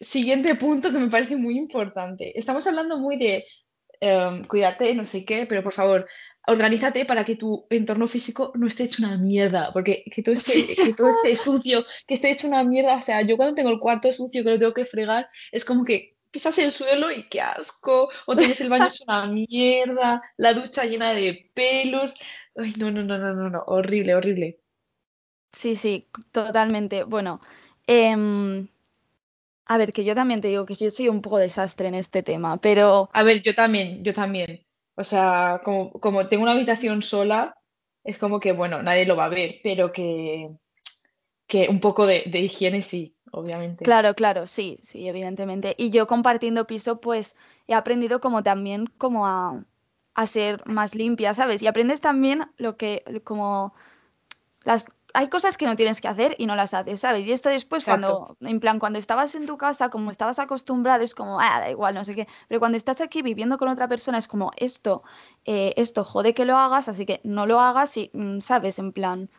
Siguiente 0.00 0.56
punto 0.56 0.90
que 0.90 0.98
me 0.98 1.08
parece 1.08 1.36
muy 1.36 1.56
importante. 1.56 2.36
Estamos 2.36 2.66
hablando 2.66 2.98
muy 2.98 3.16
de 3.16 3.44
em, 4.00 4.44
cuídate, 4.44 4.92
no 4.96 5.04
sé 5.04 5.24
qué, 5.24 5.46
pero 5.46 5.62
por 5.62 5.72
favor, 5.72 6.06
organízate 6.46 7.04
para 7.04 7.24
que 7.24 7.36
tu 7.36 7.66
entorno 7.70 8.08
físico 8.08 8.52
no 8.56 8.66
esté 8.66 8.84
hecho 8.84 9.04
una 9.04 9.16
mierda, 9.16 9.72
porque 9.72 10.04
que 10.10 10.22
todo, 10.22 10.34
esté, 10.34 10.66
que 10.74 10.92
todo 10.94 11.10
esté 11.10 11.36
sucio, 11.36 11.84
que 12.06 12.14
esté 12.14 12.32
hecho 12.32 12.48
una 12.48 12.64
mierda, 12.64 12.96
o 12.96 13.02
sea, 13.02 13.22
yo 13.22 13.36
cuando 13.36 13.54
tengo 13.54 13.70
el 13.70 13.78
cuarto 13.78 14.12
sucio 14.12 14.42
que 14.42 14.50
lo 14.50 14.58
tengo 14.58 14.74
que 14.74 14.84
fregar, 14.84 15.28
es 15.52 15.64
como 15.64 15.84
que 15.84 16.13
pisas 16.34 16.58
el 16.58 16.72
suelo 16.72 17.12
y 17.12 17.22
qué 17.28 17.40
asco, 17.40 18.10
o 18.26 18.34
tienes 18.34 18.60
el 18.60 18.68
baño 18.68 18.86
es 18.86 19.00
una 19.02 19.26
mierda, 19.48 20.20
la 20.36 20.52
ducha 20.52 20.84
llena 20.84 21.12
de 21.12 21.48
pelos, 21.54 22.14
ay, 22.56 22.74
no, 22.76 22.90
no, 22.90 23.04
no, 23.04 23.18
no, 23.18 23.34
no, 23.34 23.50
no, 23.50 23.62
horrible, 23.68 24.16
horrible. 24.16 24.58
Sí, 25.52 25.76
sí, 25.76 26.08
totalmente. 26.32 27.04
Bueno, 27.04 27.40
em, 27.86 28.66
a 29.66 29.78
ver, 29.78 29.92
que 29.92 30.04
yo 30.04 30.16
también 30.16 30.40
te 30.40 30.48
digo 30.48 30.66
que 30.66 30.74
yo 30.74 30.90
soy 30.90 31.08
un 31.08 31.22
poco 31.22 31.38
desastre 31.38 31.86
en 31.86 31.94
este 31.94 32.24
tema, 32.24 32.60
pero... 32.60 33.08
A 33.12 33.22
ver, 33.22 33.40
yo 33.40 33.54
también, 33.54 34.02
yo 34.02 34.12
también. 34.12 34.66
O 34.96 35.04
sea, 35.04 35.60
como, 35.62 35.92
como 35.92 36.26
tengo 36.26 36.42
una 36.42 36.52
habitación 36.52 37.00
sola, 37.00 37.56
es 38.02 38.18
como 38.18 38.40
que, 38.40 38.50
bueno, 38.50 38.82
nadie 38.82 39.06
lo 39.06 39.14
va 39.14 39.26
a 39.26 39.28
ver, 39.28 39.60
pero 39.62 39.92
que, 39.92 40.48
que 41.46 41.68
un 41.68 41.78
poco 41.78 42.06
de, 42.06 42.24
higiene 42.26 42.82
sí, 42.82 43.16
obviamente. 43.34 43.84
Claro, 43.84 44.14
claro, 44.14 44.46
sí, 44.46 44.78
sí, 44.82 45.08
evidentemente. 45.08 45.74
Y 45.78 45.90
yo 45.90 46.06
compartiendo 46.06 46.66
piso, 46.66 47.00
pues 47.00 47.36
he 47.66 47.74
aprendido 47.74 48.20
como 48.20 48.42
también 48.42 48.86
como 48.98 49.26
a, 49.26 49.64
a 50.14 50.26
ser 50.26 50.66
más 50.66 50.94
limpia, 50.94 51.34
¿sabes? 51.34 51.62
Y 51.62 51.66
aprendes 51.66 52.00
también 52.00 52.50
lo 52.56 52.76
que, 52.76 53.04
como 53.24 53.74
las 54.62 54.86
hay 55.16 55.28
cosas 55.28 55.56
que 55.56 55.64
no 55.64 55.76
tienes 55.76 56.00
que 56.00 56.08
hacer 56.08 56.34
y 56.38 56.46
no 56.46 56.56
las 56.56 56.74
haces, 56.74 57.00
¿sabes? 57.00 57.24
Y 57.24 57.30
esto 57.30 57.48
después, 57.48 57.84
cuando, 57.84 58.36
en 58.40 58.58
plan, 58.58 58.80
cuando 58.80 58.98
estabas 58.98 59.36
en 59.36 59.46
tu 59.46 59.56
casa, 59.56 59.88
como 59.88 60.10
estabas 60.10 60.40
acostumbrado, 60.40 61.04
es 61.04 61.14
como, 61.14 61.38
ah, 61.40 61.60
da 61.60 61.70
igual, 61.70 61.94
no 61.94 62.04
sé 62.04 62.16
qué. 62.16 62.26
Pero 62.48 62.58
cuando 62.58 62.76
estás 62.76 63.00
aquí 63.00 63.22
viviendo 63.22 63.56
con 63.56 63.68
otra 63.68 63.86
persona, 63.86 64.18
es 64.18 64.26
como, 64.26 64.50
esto, 64.56 65.04
eh, 65.44 65.72
esto 65.76 66.04
jode 66.04 66.34
que 66.34 66.44
lo 66.44 66.58
hagas, 66.58 66.88
así 66.88 67.06
que 67.06 67.20
no 67.22 67.46
lo 67.46 67.60
hagas 67.60 67.96
y, 67.96 68.10
mm, 68.12 68.40
¿sabes? 68.40 68.80
En 68.80 68.92
plan. 68.92 69.30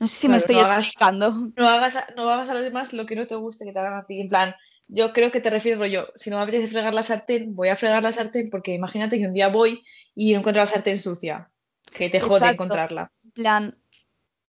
No 0.00 0.06
sé 0.06 0.16
si 0.16 0.28
me 0.28 0.38
estoy 0.38 0.58
explicando. 0.58 1.52
no, 1.54 1.68
hagas 1.68 1.96
a, 1.96 2.06
no 2.16 2.28
hagas 2.28 2.48
a 2.48 2.54
los 2.54 2.62
demás 2.62 2.92
lo 2.94 3.06
que 3.06 3.14
no 3.14 3.26
te 3.26 3.36
guste 3.36 3.66
que 3.66 3.72
te 3.72 3.78
hagan 3.78 3.98
a 3.98 4.06
ti. 4.06 4.20
En 4.20 4.30
plan, 4.30 4.54
yo 4.88 5.12
creo 5.12 5.30
que 5.30 5.40
te 5.40 5.50
refieres 5.50 5.90
yo, 5.92 6.08
si 6.16 6.30
no 6.30 6.36
me 6.36 6.42
apetece 6.42 6.68
fregar 6.68 6.94
la 6.94 7.02
sartén, 7.02 7.54
voy 7.54 7.68
a 7.68 7.76
fregar 7.76 8.02
la 8.02 8.10
sartén 8.10 8.50
porque 8.50 8.72
imagínate 8.72 9.18
que 9.18 9.26
un 9.26 9.34
día 9.34 9.48
voy 9.48 9.82
y 10.14 10.34
encuentro 10.34 10.62
la 10.62 10.66
sartén 10.66 10.98
sucia, 10.98 11.50
que 11.92 12.08
te 12.08 12.18
jode 12.18 12.48
encontrarla. 12.48 13.12
En 13.22 13.30
plan, 13.30 13.78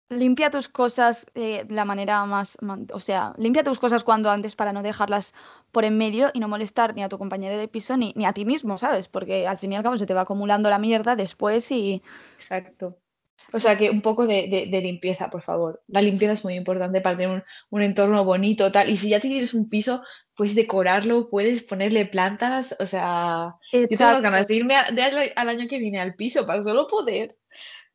limpia 0.08 0.50
tus 0.50 0.68
cosas 0.68 1.26
de 1.34 1.66
la 1.68 1.84
manera 1.84 2.24
más, 2.24 2.56
o 2.92 2.98
sea, 2.98 3.34
limpia 3.36 3.62
tus 3.62 3.78
cosas 3.78 4.02
cuando 4.02 4.30
antes 4.30 4.56
para 4.56 4.72
no 4.72 4.82
dejarlas 4.82 5.34
por 5.70 5.84
en 5.84 5.98
medio 5.98 6.30
y 6.34 6.40
no 6.40 6.48
molestar 6.48 6.94
ni 6.94 7.02
a 7.02 7.08
tu 7.08 7.18
compañero 7.18 7.58
de 7.58 7.68
piso 7.68 7.96
ni, 7.96 8.12
ni 8.16 8.26
a 8.26 8.32
ti 8.32 8.44
mismo, 8.44 8.78
¿sabes? 8.78 9.08
Porque 9.08 9.46
al 9.46 9.58
fin 9.58 9.72
y 9.72 9.76
al 9.76 9.82
cabo 9.82 9.98
se 9.98 10.06
te 10.06 10.14
va 10.14 10.22
acumulando 10.22 10.70
la 10.70 10.78
mierda 10.78 11.16
después 11.16 11.70
y... 11.70 12.02
Exacto. 12.34 12.98
O 13.54 13.60
sea 13.60 13.78
que 13.78 13.88
un 13.88 14.02
poco 14.02 14.26
de, 14.26 14.68
limpieza, 14.82 15.30
por 15.30 15.40
favor. 15.40 15.80
La 15.86 16.02
limpieza 16.02 16.32
es 16.32 16.42
muy 16.42 16.54
importante 16.54 17.00
para 17.00 17.16
tener 17.16 17.44
un, 17.70 17.82
entorno 17.82 18.24
bonito, 18.24 18.72
tal. 18.72 18.90
Y 18.90 18.96
si 18.96 19.10
ya 19.10 19.20
tienes 19.20 19.54
un 19.54 19.68
piso, 19.68 20.02
puedes 20.34 20.56
decorarlo, 20.56 21.30
puedes 21.30 21.62
ponerle 21.62 22.04
plantas. 22.04 22.74
O 22.80 22.86
sea, 22.88 23.54
yo 23.72 23.86
tengo 23.86 24.20
ganas 24.20 24.48
de 24.48 24.56
irme 24.56 24.74
al 24.76 25.48
año 25.48 25.68
que 25.68 25.78
viene 25.78 26.00
al 26.00 26.16
piso 26.16 26.44
para 26.44 26.64
solo 26.64 26.88
poder 26.88 27.36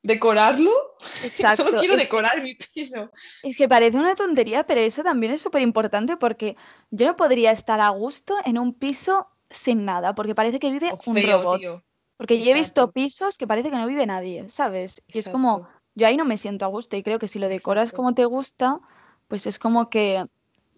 decorarlo. 0.01 0.71
Exacto. 1.25 1.65
Solo 1.65 1.77
quiero 1.77 1.97
decorar 1.97 2.41
mi 2.41 2.55
piso. 2.55 3.11
Es 3.43 3.57
que 3.57 3.67
parece 3.67 3.97
una 3.97 4.15
tontería, 4.15 4.65
pero 4.65 4.79
eso 4.79 5.03
también 5.03 5.33
es 5.33 5.41
súper 5.41 5.61
importante 5.61 6.15
porque 6.15 6.55
yo 6.89 7.05
no 7.05 7.17
podría 7.17 7.51
estar 7.51 7.81
a 7.81 7.89
gusto 7.89 8.37
en 8.45 8.57
un 8.57 8.73
piso 8.73 9.27
sin 9.49 9.83
nada, 9.83 10.15
porque 10.15 10.35
parece 10.35 10.57
que 10.57 10.71
vive 10.71 10.93
un 11.05 11.21
robot. 11.21 11.83
Porque 12.19 12.43
yo 12.43 12.51
he 12.51 12.53
visto 12.53 12.91
pisos 12.91 13.37
que 13.37 13.47
parece 13.47 13.69
que 13.69 13.77
no 13.77 13.87
vive 13.87 14.05
nadie, 14.05 14.49
¿sabes? 14.49 15.01
Y 15.07 15.19
es 15.19 15.29
como, 15.29 15.69
yo 15.95 16.05
ahí 16.05 16.17
no 16.17 16.25
me 16.25 16.35
siento 16.35 16.65
a 16.65 16.67
gusto 16.67 16.97
y 16.97 17.01
creo 17.01 17.17
que 17.17 17.29
si 17.29 17.39
lo 17.39 17.47
decoras 17.47 17.93
como 17.93 18.13
te 18.13 18.25
gusta, 18.25 18.81
pues 19.29 19.47
es 19.47 19.57
como 19.57 19.89
que, 19.89 20.25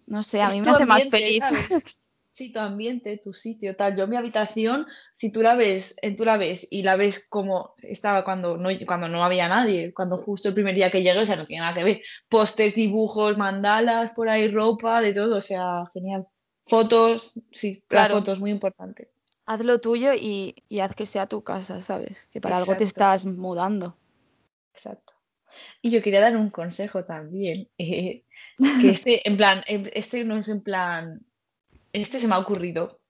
no 0.06 0.22
sé, 0.22 0.40
a 0.40 0.50
mí 0.50 0.60
me 0.60 0.70
hace 0.70 0.86
más 0.86 1.02
feliz. 1.10 1.42
Sí, 2.34 2.50
tu 2.50 2.60
ambiente, 2.60 3.20
tu 3.22 3.34
sitio, 3.34 3.76
tal. 3.76 3.94
Yo 3.94 4.06
mi 4.06 4.16
habitación, 4.16 4.86
si 5.12 5.30
tú 5.30 5.42
la 5.42 5.54
ves, 5.54 5.96
eh, 6.00 6.16
tú 6.16 6.24
la 6.24 6.38
ves 6.38 6.66
y 6.70 6.82
la 6.82 6.96
ves 6.96 7.28
como 7.28 7.74
estaba 7.82 8.24
cuando 8.24 8.56
no, 8.56 8.70
cuando 8.86 9.06
no 9.06 9.22
había 9.22 9.50
nadie, 9.50 9.92
cuando 9.92 10.16
justo 10.16 10.48
el 10.48 10.54
primer 10.54 10.74
día 10.74 10.90
que 10.90 11.02
llegué, 11.02 11.18
o 11.18 11.26
sea, 11.26 11.36
no 11.36 11.44
tiene 11.44 11.60
nada 11.60 11.74
que 11.74 11.84
ver. 11.84 12.00
Postes, 12.30 12.74
dibujos, 12.74 13.36
mandalas, 13.36 14.14
por 14.14 14.30
ahí, 14.30 14.48
ropa, 14.48 15.02
de 15.02 15.12
todo, 15.12 15.36
o 15.36 15.40
sea, 15.42 15.84
genial. 15.92 16.26
Fotos, 16.64 17.34
sí, 17.50 17.84
claro. 17.86 18.14
fotos, 18.14 18.40
muy 18.40 18.50
importante. 18.50 19.11
Haz 19.44 19.60
lo 19.60 19.80
tuyo 19.80 20.14
y, 20.14 20.54
haz 20.80 20.94
que 20.94 21.06
sea 21.06 21.26
tu 21.26 21.42
casa, 21.42 21.80
¿sabes? 21.80 22.28
Que 22.30 22.40
para 22.40 22.58
algo 22.58 22.76
te 22.76 22.84
estás 22.84 23.24
mudando. 23.24 23.96
Exacto. 24.72 25.14
Y 25.82 25.90
yo 25.90 26.00
quería 26.00 26.20
dar 26.20 26.36
un 26.36 26.50
consejo 26.50 27.04
también, 27.04 27.68
eh, 27.76 28.24
que 28.80 28.90
este, 28.90 29.28
en 29.28 29.36
plan, 29.36 29.62
em, 29.66 29.90
este 29.92 30.24
no 30.24 30.36
es 30.36 30.48
en 30.48 30.62
plan 30.62 31.26
este 31.92 32.20
se 32.20 32.28
me 32.28 32.34
ha 32.34 32.38
ocurrido, 32.38 33.00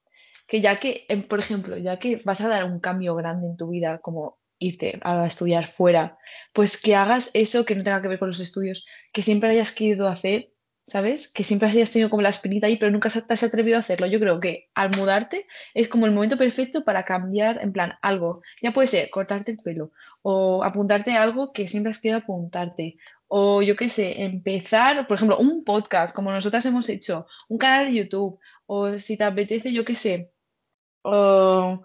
que 0.46 0.60
ya 0.60 0.78
que, 0.80 1.06
em, 1.08 1.22
por 1.22 1.38
ejemplo, 1.38 1.76
ya 1.76 1.98
que 1.98 2.20
vas 2.24 2.40
a 2.40 2.48
dar 2.48 2.64
un 2.64 2.80
cambio 2.80 3.14
grande 3.14 3.46
en 3.46 3.56
tu 3.56 3.70
vida, 3.70 3.98
como 3.98 4.38
irte 4.58 5.00
a 5.02 5.26
estudiar 5.26 5.66
fuera, 5.66 6.18
pues 6.52 6.80
que 6.80 6.94
hagas 6.94 7.30
eso 7.34 7.64
que 7.64 7.74
no 7.74 7.82
tenga 7.82 8.00
que 8.02 8.08
ver 8.08 8.18
con 8.18 8.28
los 8.28 8.40
estudios, 8.40 8.86
que 9.12 9.22
siempre 9.22 9.50
hayas 9.50 9.72
querido 9.72 10.08
hacer, 10.08 10.51
¿sabes? 10.84 11.32
Que 11.32 11.44
siempre 11.44 11.68
hayas 11.68 11.90
tenido 11.90 12.10
como 12.10 12.22
la 12.22 12.28
espinita 12.28 12.66
ahí, 12.66 12.76
pero 12.76 12.90
nunca 12.90 13.08
te 13.08 13.32
has 13.32 13.42
atrevido 13.42 13.76
a 13.76 13.80
hacerlo. 13.80 14.06
Yo 14.06 14.18
creo 14.20 14.40
que 14.40 14.68
al 14.74 14.96
mudarte 14.96 15.46
es 15.74 15.88
como 15.88 16.06
el 16.06 16.12
momento 16.12 16.36
perfecto 16.36 16.84
para 16.84 17.04
cambiar, 17.04 17.60
en 17.62 17.72
plan, 17.72 17.94
algo. 18.02 18.42
Ya 18.60 18.72
puede 18.72 18.88
ser 18.88 19.10
cortarte 19.10 19.52
el 19.52 19.58
pelo 19.58 19.92
o 20.22 20.64
apuntarte 20.64 21.12
a 21.12 21.22
algo 21.22 21.52
que 21.52 21.68
siempre 21.68 21.90
has 21.90 21.98
querido 21.98 22.18
apuntarte 22.18 22.96
o 23.34 23.62
yo 23.62 23.76
qué 23.76 23.88
sé, 23.88 24.24
empezar, 24.24 25.06
por 25.06 25.16
ejemplo, 25.16 25.38
un 25.38 25.64
podcast 25.64 26.14
como 26.14 26.30
nosotras 26.30 26.66
hemos 26.66 26.86
hecho, 26.90 27.26
un 27.48 27.56
canal 27.56 27.86
de 27.86 27.94
YouTube, 27.94 28.38
o 28.66 28.90
si 28.98 29.16
te 29.16 29.24
apetece, 29.24 29.72
yo 29.72 29.86
qué 29.86 29.94
sé, 29.94 30.34
o 31.00 31.82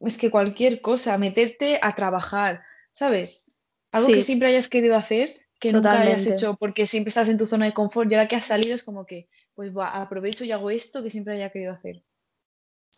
es 0.00 0.16
que 0.16 0.30
cualquier 0.30 0.80
cosa, 0.80 1.18
meterte 1.18 1.78
a 1.82 1.94
trabajar, 1.94 2.62
¿sabes? 2.92 3.54
Algo 3.92 4.08
que 4.08 4.22
siempre 4.22 4.48
hayas 4.48 4.70
querido 4.70 4.96
hacer, 4.96 5.49
que 5.60 5.72
nunca 5.72 6.00
hayas 6.00 6.26
hecho 6.26 6.56
porque 6.56 6.86
siempre 6.86 7.10
estás 7.10 7.28
en 7.28 7.38
tu 7.38 7.46
zona 7.46 7.66
de 7.66 7.74
confort 7.74 8.10
y 8.10 8.14
ahora 8.14 8.26
que 8.26 8.36
has 8.36 8.46
salido 8.46 8.74
es 8.74 8.82
como 8.82 9.06
que, 9.06 9.28
pues 9.54 9.76
va, 9.76 9.90
aprovecho 10.00 10.44
y 10.44 10.52
hago 10.52 10.70
esto 10.70 11.02
que 11.02 11.10
siempre 11.10 11.34
haya 11.34 11.50
querido 11.50 11.72
hacer. 11.72 12.02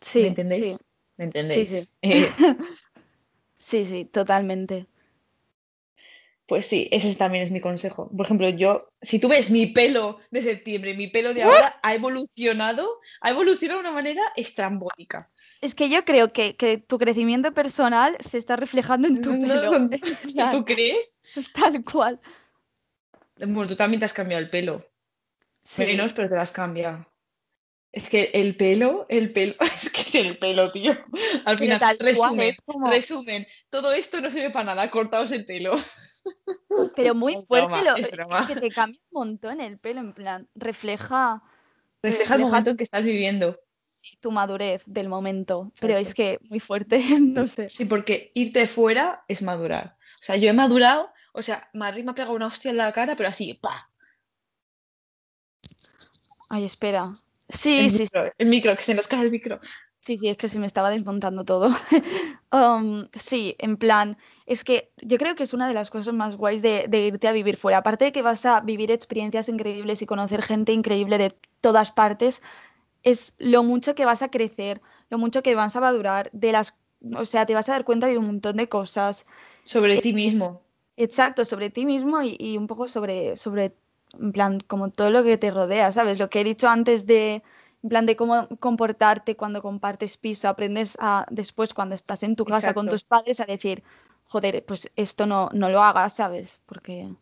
Sí, 0.01 0.21
¿Me 0.21 0.27
entendéis? 0.29 0.79
¿Me 1.17 1.25
entendéis? 1.25 1.95
sí, 2.01 2.01
sí, 3.57 3.85
sí 3.85 4.05
totalmente. 4.05 4.87
Pues 6.45 6.65
sí, 6.65 6.89
ese 6.91 7.13
también 7.15 7.43
es 7.43 7.51
mi 7.51 7.61
consejo. 7.61 8.09
Por 8.15 8.25
ejemplo, 8.25 8.49
yo, 8.49 8.89
si 9.01 9.19
tú 9.19 9.29
ves 9.29 9.49
mi 9.49 9.67
pelo 9.67 10.19
de 10.29 10.43
septiembre, 10.43 10.93
mi 10.93 11.07
pelo 11.07 11.33
de 11.33 11.43
ahora 11.43 11.79
ha 11.81 11.95
evolucionado, 11.95 12.99
ha 13.21 13.29
evolucionado 13.29 13.81
de 13.81 13.87
una 13.87 13.95
manera 13.95 14.21
estrambótica. 14.35 15.31
Es 15.61 15.73
que 15.73 15.89
yo 15.89 16.03
creo 16.03 16.33
que, 16.33 16.83
tu 16.85 16.97
crecimiento 16.97 17.53
personal 17.53 18.17
se 18.19 18.37
está 18.37 18.57
reflejando 18.57 19.07
en 19.07 19.21
tu 19.21 19.29
pelo. 19.41 19.71
¿Tú 20.51 20.65
crees? 20.65 21.19
Tal 21.53 21.83
cual. 21.83 22.19
Bueno, 23.37 23.67
tú 23.67 23.75
también 23.75 23.99
te 23.99 24.05
has 24.05 24.13
cambiado 24.13 24.43
el 24.43 24.49
pelo. 24.49 24.87
Sí. 25.63 25.85
Menos, 25.85 26.13
pero 26.13 26.29
te 26.29 26.35
lo 26.35 26.41
has 26.41 26.51
cambiado. 26.51 27.07
Es 27.93 28.09
que 28.09 28.31
el 28.33 28.57
pelo, 28.57 29.05
el 29.07 29.31
pelo, 29.31 29.53
es 29.61 29.91
que 29.91 30.01
es 30.01 30.15
el 30.15 30.37
pelo, 30.39 30.71
tío. 30.71 30.97
Al 31.45 31.59
final, 31.59 31.79
resumen, 31.99 32.55
resumen, 32.89 33.47
todo 33.69 33.93
esto 33.93 34.19
no 34.19 34.31
sirve 34.31 34.49
para 34.49 34.65
nada, 34.65 34.89
cortaos 34.89 35.31
el 35.31 35.45
pelo. 35.45 35.75
Pero 36.95 37.13
muy 37.13 37.35
fuerte, 37.47 37.83
lo, 37.83 37.95
que 38.47 38.55
te 38.55 38.69
cambia 38.69 38.99
un 39.11 39.27
montón 39.27 39.61
el 39.61 39.77
pelo, 39.77 39.99
en 39.99 40.13
plan, 40.13 40.49
refleja... 40.55 41.43
Refleja, 42.01 42.35
el 42.35 42.41
momento 42.41 42.71
en 42.71 42.77
que 42.77 42.83
estás 42.83 43.03
viviendo. 43.03 43.57
tu 44.19 44.31
madurez 44.31 44.83
del 44.87 45.07
momento. 45.07 45.71
Pero 45.79 45.95
es 45.95 46.13
que 46.13 46.39
muy 46.49 46.59
fuerte, 46.59 46.99
no 47.21 47.47
sé. 47.47 47.69
Sí, 47.69 47.85
porque 47.85 48.31
irte 48.33 48.67
fuera 48.67 49.23
es 49.27 49.41
madurar. 49.41 49.97
O 50.19 50.23
sea, 50.23 50.35
yo 50.35 50.49
he 50.49 50.53
madurado, 50.53 51.12
o 51.33 51.41
sea, 51.41 51.69
Madrid 51.73 52.03
me 52.03 52.11
ha 52.11 52.15
pegado 52.15 52.35
una 52.35 52.47
hostia 52.47 52.71
en 52.71 52.77
la 52.77 52.91
cara, 52.91 53.15
pero 53.15 53.29
así, 53.29 53.53
pa. 53.55 53.89
Ay, 56.49 56.65
espera. 56.65 57.11
Sí, 57.49 57.89
sí, 57.89 58.07
sí. 58.07 58.13
El 58.37 58.47
micro, 58.47 58.75
que 58.75 58.83
se 58.83 58.93
nos 58.95 59.07
cae 59.07 59.23
el 59.23 59.31
micro. 59.31 59.59
Sí, 59.99 60.17
sí, 60.17 60.27
es 60.27 60.37
que 60.37 60.47
se 60.47 60.59
me 60.59 60.67
estaba 60.67 60.89
desmontando 60.89 61.43
todo. 61.45 61.69
Um, 62.53 63.07
sí, 63.17 63.55
en 63.57 63.77
plan, 63.77 64.15
es 64.45 64.63
que 64.63 64.91
yo 65.01 65.17
creo 65.17 65.33
que 65.33 65.41
es 65.41 65.55
una 65.55 65.67
de 65.67 65.73
las 65.73 65.89
cosas 65.89 66.13
más 66.13 66.37
guays 66.37 66.61
de, 66.61 66.87
irte 66.91 67.27
a 67.27 67.31
vivir 67.31 67.57
fuera. 67.57 67.79
Aparte 67.79 68.05
de 68.05 68.11
que 68.11 68.21
vas 68.21 68.45
a 68.45 68.61
vivir 68.61 68.91
experiencias 68.91 69.49
increíbles 69.49 70.03
y 70.03 70.05
conocer 70.05 70.43
gente 70.43 70.71
increíble 70.71 71.17
de 71.17 71.35
todas 71.61 71.91
partes, 71.91 72.43
es 73.01 73.33
lo 73.39 73.63
mucho 73.63 73.95
que 73.95 74.05
vas 74.05 74.21
a 74.21 74.29
crecer, 74.29 74.81
lo 75.09 75.17
mucho 75.17 75.41
que 75.41 75.55
vas 75.55 75.75
a 75.75 75.81
madurar, 75.81 76.29
de 76.31 76.51
las, 76.51 76.75
o 77.15 77.25
sea, 77.25 77.47
te 77.47 77.55
vas 77.55 77.69
a 77.69 77.71
dar 77.71 77.85
cuenta 77.85 78.05
de 78.05 78.19
un 78.19 78.27
montón 78.27 78.57
de 78.57 78.69
cosas. 78.69 79.25
Sobre 79.63 79.99
ti 79.99 80.13
mismo. 80.13 80.62
Exacto, 80.95 81.45
sobre 81.45 81.69
ti 81.69 81.85
mismo 81.85 82.21
y, 82.21 82.35
y 82.39 82.57
un 82.57 82.67
poco 82.67 82.87
sobre, 82.87 83.35
sobre, 83.37 83.75
en 84.19 84.31
plan, 84.31 84.59
como 84.59 84.91
todo 84.91 85.09
lo 85.09 85.23
que 85.23 85.37
te 85.37 85.51
rodea, 85.51 85.91
¿sabes? 85.91 86.19
Lo 86.19 86.29
que 86.29 86.41
he 86.41 86.43
dicho 86.43 86.67
antes 86.67 87.05
de 87.05 87.43
en 87.83 87.89
plan 87.89 88.05
de 88.05 88.15
cómo 88.15 88.47
comportarte 88.59 89.35
cuando 89.35 89.61
compartes 89.61 90.17
piso, 90.17 90.47
aprendes 90.47 90.97
a 90.99 91.25
después 91.29 91.73
cuando 91.73 91.95
estás 91.95 92.23
en 92.23 92.37
tu 92.37 92.45
casa 92.45 92.73
con 92.73 92.87
tus 92.87 93.03
padres 93.03 93.41
a 93.41 93.45
decir, 93.45 93.83
joder, 94.25 94.63
pues 94.65 94.89
esto 94.95 95.25
no, 95.25 95.49
no 95.53 95.69
lo 95.69 95.83
hagas, 95.83 96.13
¿sabes? 96.13 96.61
Porque... 96.65 97.13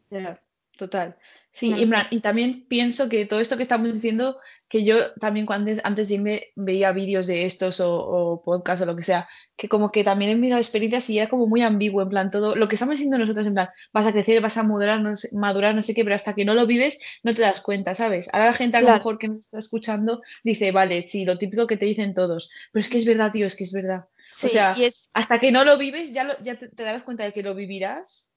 total. 0.81 1.15
Sí, 1.51 1.75
y, 2.11 2.19
también 2.21 2.65
pienso 2.67 3.09
que 3.09 3.25
todo 3.25 3.41
esto 3.41 3.57
que 3.57 3.63
estamos 3.63 3.93
diciendo, 3.93 4.39
que 4.69 4.85
yo 4.85 5.13
también 5.19 5.45
cuando 5.45 5.69
antes 5.83 6.07
de 6.07 6.15
irme 6.15 6.43
veía 6.55 6.93
vídeos 6.93 7.27
de 7.27 7.45
estos 7.45 7.81
o, 7.81 7.93
o 7.93 8.41
podcasts 8.41 8.81
o 8.81 8.85
lo 8.85 8.95
que 8.95 9.03
sea, 9.03 9.27
que 9.57 9.67
como 9.67 9.91
que 9.91 10.05
también 10.05 10.31
he 10.31 10.35
mirado 10.35 10.61
experiencias 10.61 11.09
y 11.09 11.19
era 11.19 11.29
como 11.29 11.45
muy 11.47 11.61
ambiguo, 11.61 12.01
en 12.01 12.09
plan, 12.09 12.31
todo 12.31 12.55
lo 12.55 12.69
que 12.69 12.75
estamos 12.75 12.93
diciendo 12.93 13.17
nosotros, 13.17 13.45
en 13.47 13.53
plan, 13.53 13.69
vas 13.91 14.07
a 14.07 14.13
crecer, 14.13 14.41
vas 14.41 14.55
a 14.57 14.63
madurar, 14.63 15.01
no 15.01 15.15
sé, 15.17 15.29
madurar, 15.33 15.75
no 15.75 15.83
sé 15.83 15.93
qué, 15.93 16.05
pero 16.05 16.15
hasta 16.15 16.33
que 16.33 16.45
no 16.45 16.55
lo 16.55 16.65
vives 16.65 16.97
no 17.21 17.35
te 17.35 17.41
das 17.41 17.59
cuenta, 17.59 17.95
¿sabes? 17.95 18.29
Ahora 18.31 18.45
la 18.45 18.53
gente 18.53 18.77
a 18.77 18.81
lo 18.81 18.93
mejor 18.93 19.19
que 19.19 19.27
nos 19.27 19.39
está 19.39 19.59
escuchando 19.59 20.21
dice, 20.43 20.71
vale, 20.71 21.05
sí, 21.07 21.25
lo 21.25 21.37
típico 21.37 21.67
que 21.67 21.77
te 21.77 21.85
dicen 21.85 22.15
todos, 22.15 22.49
pero 22.71 22.81
es 22.81 22.89
que 22.89 22.97
es 22.97 23.05
verdad, 23.05 23.33
tío, 23.33 23.45
es 23.45 23.57
que 23.57 23.65
es 23.65 23.73
verdad. 23.73 24.05
o 24.41 24.47
sea, 24.47 24.75
hasta 25.13 25.39
que 25.39 25.51
no 25.51 25.65
lo 25.65 25.77
vives 25.77 26.13
ya, 26.13 26.37
ya 26.41 26.55
te, 26.55 26.69
te 26.69 26.83
darás 26.83 27.03
cuenta 27.03 27.25
de 27.25 27.33
que 27.33 27.43
lo 27.43 27.53
vivirás 27.53 28.30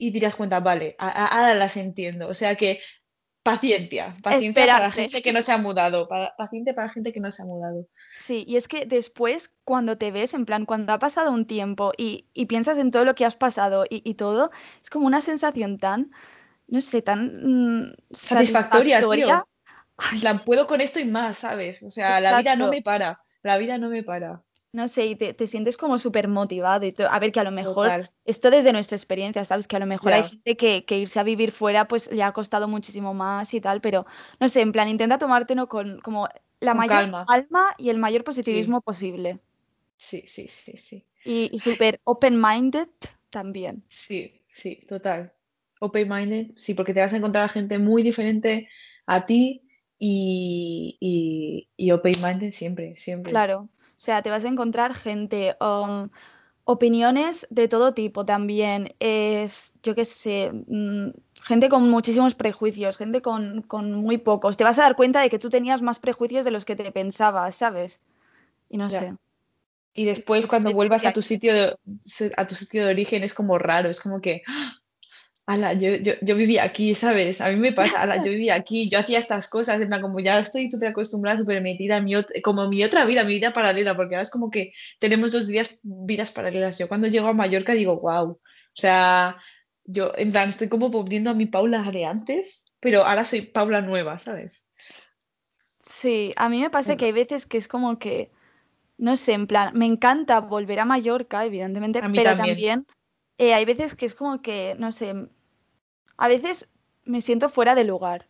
y 0.00 0.10
dirás 0.10 0.34
cuenta, 0.34 0.60
vale, 0.60 0.96
ahora 0.98 1.54
las 1.54 1.76
entiendo. 1.76 2.26
O 2.26 2.34
sea 2.34 2.56
que 2.56 2.80
paciencia, 3.42 4.16
paciencia 4.22 4.66
para 4.66 4.86
la 4.86 4.90
gente 4.90 5.20
que 5.20 5.32
no 5.32 5.42
se 5.42 5.52
ha 5.52 5.58
mudado, 5.58 6.08
para, 6.08 6.34
paciente 6.36 6.72
para 6.72 6.86
la 6.86 6.92
gente 6.92 7.12
que 7.12 7.20
no 7.20 7.30
se 7.30 7.42
ha 7.42 7.44
mudado. 7.44 7.86
Sí, 8.14 8.44
y 8.48 8.56
es 8.56 8.66
que 8.66 8.86
después 8.86 9.54
cuando 9.64 9.98
te 9.98 10.10
ves, 10.10 10.32
en 10.32 10.46
plan, 10.46 10.64
cuando 10.64 10.94
ha 10.94 10.98
pasado 10.98 11.30
un 11.30 11.46
tiempo 11.46 11.92
y, 11.98 12.26
piensas 12.46 12.78
en 12.78 12.90
todo 12.90 13.04
lo 13.04 13.14
que 13.14 13.26
has 13.26 13.36
pasado 13.36 13.84
y, 13.90 14.14
todo, 14.14 14.50
es 14.82 14.88
como 14.88 15.06
una 15.06 15.20
sensación 15.20 15.78
tan, 15.78 16.10
no 16.66 16.80
sé, 16.80 17.02
tan 17.02 17.82
mm, 17.82 17.94
satisfactoria, 18.10 19.00
tío. 19.00 19.46
La 20.22 20.44
puedo 20.46 20.66
con 20.66 20.80
esto 20.80 20.98
y 20.98 21.04
más, 21.04 21.38
¿sabes? 21.38 21.82
O 21.82 21.90
sea, 21.90 22.20
la 22.20 22.38
vida 22.38 22.56
no 22.56 22.68
me 22.68 22.80
para, 22.80 23.20
la 23.42 23.58
vida 23.58 23.76
no 23.76 23.90
me 23.90 24.02
para 24.02 24.42
no 24.72 24.86
sé, 24.86 25.06
y 25.06 25.16
te, 25.16 25.46
sientes 25.46 25.76
como 25.76 25.98
súper 25.98 26.28
motivado 26.28 26.86
y 26.86 26.94
A 27.08 27.18
ver, 27.18 27.32
que 27.32 27.40
a 27.40 27.44
lo 27.44 27.50
mejor, 27.50 28.08
esto 28.24 28.50
desde 28.50 28.72
nuestra 28.72 28.96
experiencia, 28.96 29.44
¿sabes? 29.44 29.66
Que 29.66 29.76
a 29.76 29.80
lo 29.80 29.86
mejor 29.86 30.12
hay 30.12 30.28
gente 30.28 30.56
que, 30.56 30.96
irse 30.96 31.18
a 31.18 31.24
vivir 31.24 31.50
fuera 31.50 31.88
pues 31.88 32.10
le 32.12 32.22
ha 32.22 32.32
costado 32.32 32.68
muchísimo 32.68 33.12
más 33.12 33.52
y 33.52 33.60
tal, 33.60 33.80
pero 33.80 34.06
no 34.38 34.48
sé, 34.48 34.60
en 34.60 34.70
plan, 34.72 34.88
intenta 34.88 35.18
tomártelo 35.18 35.68
con 35.68 36.00
como 36.00 36.28
la 36.60 36.74
mayor 36.74 37.10
calma. 37.26 37.74
y 37.78 37.90
el 37.90 37.98
mayor 37.98 38.22
positivismo 38.22 38.80
posible. 38.80 39.40
Sí, 39.96 40.22
sí, 40.26 40.46
sí, 40.48 40.76
sí. 40.76 41.04
Y, 41.24 41.58
súper 41.58 42.00
open-minded 42.04 42.88
también. 43.28 43.82
Sí, 43.88 44.42
sí, 44.50 44.80
total. 44.88 45.32
Open-minded, 45.80 46.52
sí, 46.56 46.74
porque 46.74 46.94
te 46.94 47.00
vas 47.00 47.12
a 47.12 47.16
encontrar 47.16 47.44
a 47.44 47.48
gente 47.48 47.78
muy 47.78 48.02
diferente 48.02 48.68
a 49.06 49.26
ti 49.26 49.62
y, 49.98 50.96
y, 51.00 51.68
y 51.76 51.90
open-minded 51.90 52.52
siempre, 52.52 52.96
siempre. 52.96 53.32
Claro. 53.32 53.68
O 54.00 54.02
sea, 54.02 54.22
te 54.22 54.30
vas 54.30 54.46
a 54.46 54.48
encontrar 54.48 54.94
gente, 54.94 55.56
um, 55.60 56.08
opiniones 56.64 57.46
de 57.50 57.68
todo 57.68 57.92
tipo 57.92 58.24
también. 58.24 58.94
Eh, 58.98 59.50
yo 59.82 59.94
qué 59.94 60.06
sé, 60.06 60.50
mm, 60.68 61.10
gente 61.42 61.68
con 61.68 61.90
muchísimos 61.90 62.34
prejuicios, 62.34 62.96
gente 62.96 63.20
con, 63.20 63.62
muy 63.92 64.16
pocos. 64.16 64.56
Te 64.56 64.64
vas 64.64 64.78
a 64.78 64.84
dar 64.84 64.96
cuenta 64.96 65.20
de 65.20 65.28
que 65.28 65.38
tú 65.38 65.50
tenías 65.50 65.82
más 65.82 65.98
prejuicios 65.98 66.46
de 66.46 66.50
los 66.50 66.64
que 66.64 66.76
te 66.76 66.90
pensabas, 66.92 67.54
¿sabes? 67.54 68.00
Y 68.70 68.78
no 68.78 68.88
sé. 68.88 69.14
Y 69.92 70.06
después 70.06 70.46
cuando 70.46 70.72
vuelvas 70.72 71.04
a 71.04 71.12
tu 71.12 71.20
sitio 71.20 71.52
de, 71.52 71.76
a 72.38 72.46
tu 72.46 72.54
sitio 72.54 72.86
de 72.86 72.92
origen 72.92 73.22
es 73.22 73.34
como 73.34 73.58
raro, 73.58 73.90
es 73.90 74.00
como 74.00 74.22
que 74.22 74.40
ala, 75.50 75.72
yo, 75.72 75.96
yo, 75.96 76.12
yo, 76.22 76.36
vivía 76.36 76.62
aquí, 76.62 76.94
¿sabes? 76.94 77.40
A 77.40 77.48
mí 77.50 77.56
me 77.56 77.72
pasa, 77.72 78.02
ala, 78.02 78.16
yo 78.22 78.30
vivía 78.30 78.54
aquí, 78.54 78.88
yo 78.88 79.00
hacía 79.00 79.18
estas 79.18 79.48
cosas, 79.48 79.80
en 79.80 79.88
plan, 79.88 80.00
como 80.00 80.20
ya 80.20 80.38
estoy 80.38 80.70
súper 80.70 80.90
acostumbrada, 80.90 81.38
súper 81.38 81.60
metida, 81.60 82.00
mi 82.00 82.14
como 82.42 82.68
mi 82.68 82.84
otra 82.84 83.04
vida, 83.04 83.24
mi 83.24 83.34
vida 83.34 83.52
paralela, 83.52 83.96
porque 83.96 84.14
ahora 84.14 84.22
es 84.22 84.30
como 84.30 84.50
que 84.50 84.72
tenemos 85.00 85.32
dos 85.32 85.48
días, 85.48 85.80
vidas 85.82 86.30
paralelas. 86.30 86.78
Yo 86.78 86.88
cuando 86.88 87.08
llego 87.08 87.26
a 87.26 87.32
Mallorca 87.32 87.72
digo, 87.72 88.00
wow, 88.00 88.30
o 88.30 88.40
sea, 88.74 89.38
yo 89.84 90.12
en 90.16 90.30
plan 90.30 90.50
estoy 90.50 90.68
como 90.68 90.88
volviendo 90.88 91.30
a 91.30 91.34
mi 91.34 91.46
Paula 91.46 91.82
de 91.82 92.06
antes, 92.06 92.72
pero 92.78 93.04
ahora 93.04 93.24
soy 93.24 93.42
Paula 93.42 93.80
nueva, 93.80 94.20
¿sabes? 94.20 94.68
Sí, 95.82 96.32
a 96.36 96.48
mí 96.48 96.60
me 96.60 96.70
pasa 96.70 96.96
que 96.96 97.06
hay 97.06 97.12
veces 97.12 97.46
que 97.46 97.58
es 97.58 97.66
como 97.66 97.98
que, 97.98 98.30
no 98.98 99.16
sé, 99.16 99.32
en 99.32 99.48
plan, 99.48 99.72
me 99.74 99.86
encanta 99.86 100.38
volver 100.40 100.78
a 100.78 100.84
Mallorca, 100.84 101.44
evidentemente, 101.44 102.00
pero 102.14 102.36
también, 102.36 102.86
eh, 103.36 103.54
hay 103.54 103.64
veces 103.64 103.96
que 103.96 104.06
es 104.06 104.14
como 104.14 104.42
que, 104.42 104.76
no 104.78 104.92
sé, 104.92 105.14
a 106.20 106.28
veces 106.28 106.68
me 107.04 107.22
siento 107.22 107.48
fuera 107.48 107.74
de 107.74 107.82
lugar. 107.84 108.28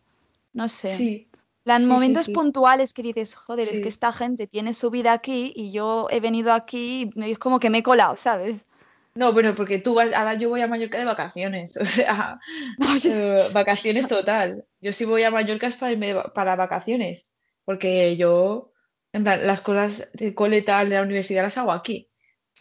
No 0.53 0.69
sé. 0.69 0.95
Sí. 0.95 1.27
Plan, 1.63 1.85
momentos 1.85 2.29
puntuales 2.29 2.93
que 2.93 3.03
dices, 3.03 3.35
joder, 3.35 3.67
es 3.67 3.81
que 3.81 3.89
esta 3.89 4.11
gente 4.11 4.47
tiene 4.47 4.73
su 4.73 4.89
vida 4.89 5.13
aquí 5.13 5.53
y 5.55 5.71
yo 5.71 6.07
he 6.09 6.19
venido 6.19 6.53
aquí 6.53 7.11
y 7.15 7.31
es 7.31 7.37
como 7.37 7.59
que 7.59 7.69
me 7.69 7.79
he 7.79 7.83
colado, 7.83 8.15
¿sabes? 8.17 8.65
No, 9.13 9.31
bueno, 9.33 9.53
porque 9.53 9.77
tú 9.77 9.93
vas, 9.93 10.11
ahora 10.13 10.33
yo 10.33 10.49
voy 10.49 10.61
a 10.61 10.67
Mallorca 10.67 10.97
de 10.97 11.05
vacaciones, 11.05 11.77
o 11.81 11.85
sea, 11.85 12.39
eh, 13.03 13.47
vacaciones 13.53 14.07
total. 14.07 14.65
Yo 14.79 14.91
sí 14.91 15.05
voy 15.05 15.21
a 15.21 15.29
Mallorca 15.29 15.67
es 15.67 15.75
para, 15.75 16.23
para 16.33 16.55
vacaciones, 16.55 17.35
porque 17.63 18.17
yo, 18.17 18.71
en 19.11 19.23
plan, 19.23 19.45
las 19.45 19.61
cosas 19.61 20.11
de 20.13 20.33
cole 20.33 20.63
tal 20.63 20.89
de 20.89 20.95
la 20.95 21.03
universidad 21.03 21.43
las 21.43 21.59
hago 21.59 21.73
aquí. 21.73 22.09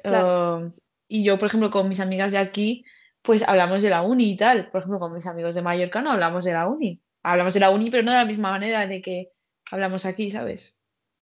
Eh, 0.05 0.71
y 1.09 1.25
yo, 1.25 1.39
por 1.39 1.49
ejemplo, 1.49 1.71
con 1.71 1.89
mis 1.89 2.01
amigas 2.01 2.33
de 2.33 2.39
aquí, 2.39 2.85
pues 3.23 3.47
hablamos 3.47 3.83
de 3.83 3.91
la 3.91 4.03
uni 4.03 4.33
y 4.33 4.37
tal. 4.37 4.71
Por 4.71 4.81
ejemplo, 4.81 4.99
con 4.99 5.15
mis 5.15 5.27
amigos 5.27 5.55
de 5.55 5.63
Mallorca 5.63 6.01
no 6.01 6.11
hablamos 6.11 6.45
de 6.45 6.53
la 6.53 6.67
uni. 6.67 7.01
Hablamos 7.23 7.55
de 7.55 7.61
la 7.61 7.71
uni, 7.71 7.91
pero 7.91 8.03
no 8.03 8.13
de 8.13 8.19
la 8.19 8.25
misma 8.25 8.51
manera 8.51 8.87
de 8.87 9.03
que 9.03 9.33
hablamos 9.71 10.07
aquí, 10.07 10.31
¿sabes? 10.31 10.79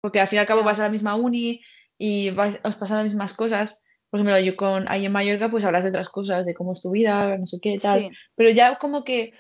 Porque 0.02 0.20
al 0.20 0.28
fin 0.28 0.38
y 0.38 0.40
al 0.40 0.48
cabo 0.48 0.64
vas 0.64 0.80
a 0.80 0.84
la 0.84 0.90
misma 0.90 1.16
uni 1.16 1.62
y 1.98 2.30
os 2.30 2.76
pasan 2.76 2.98
las 2.98 3.06
mismas 3.06 3.34
cosas. 3.34 3.84
Por 4.10 4.20
ejemplo, 4.20 4.40
yo 4.40 4.56
con 4.56 4.88
ahí 4.90 5.06
en 5.06 5.12
Mallorca, 5.12 5.50
pues 5.50 5.66
hablas 5.66 5.84
de 5.84 5.90
otras 5.90 6.10
cosas, 6.10 6.46
de 6.46 6.54
cómo 6.54 6.74
es 6.74 6.82
tu 6.82 6.92
vida, 6.92 7.38
no 7.38 7.48
sé 7.48 7.60
qué, 7.62 7.78
tal. 7.78 8.10
Pero 8.36 8.50
ya 8.52 8.78
como 8.78 9.04
que, 9.04 9.34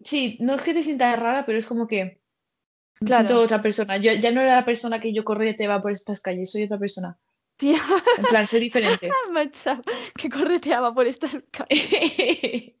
sí, 0.00 0.38
no 0.40 0.54
es 0.54 0.62
que 0.62 0.74
te 0.74 0.82
sientas 0.82 1.18
rara, 1.18 1.44
pero 1.44 1.58
es 1.58 1.66
como 1.66 1.86
que 1.86 2.20
me 3.00 3.14
siento 3.14 3.40
otra 3.42 3.62
persona. 3.62 3.96
Yo 3.96 4.12
ya 4.12 4.32
no 4.32 4.40
era 4.40 4.56
la 4.56 4.64
persona 4.64 5.00
que 5.00 5.12
yo 5.12 5.24
corría 5.24 5.50
y 5.50 5.56
te 5.56 5.68
va 5.68 5.80
por 5.80 5.92
estas 5.92 6.20
calles, 6.20 6.50
soy 6.50 6.64
otra 6.64 6.78
persona. 6.78 7.18
En 7.60 8.24
plan, 8.28 8.46
soy 8.46 8.60
diferente. 8.60 9.10
que 10.16 10.30
correteaba 10.30 10.94
por 10.94 11.06
estas 11.06 11.38
calles. 11.50 12.74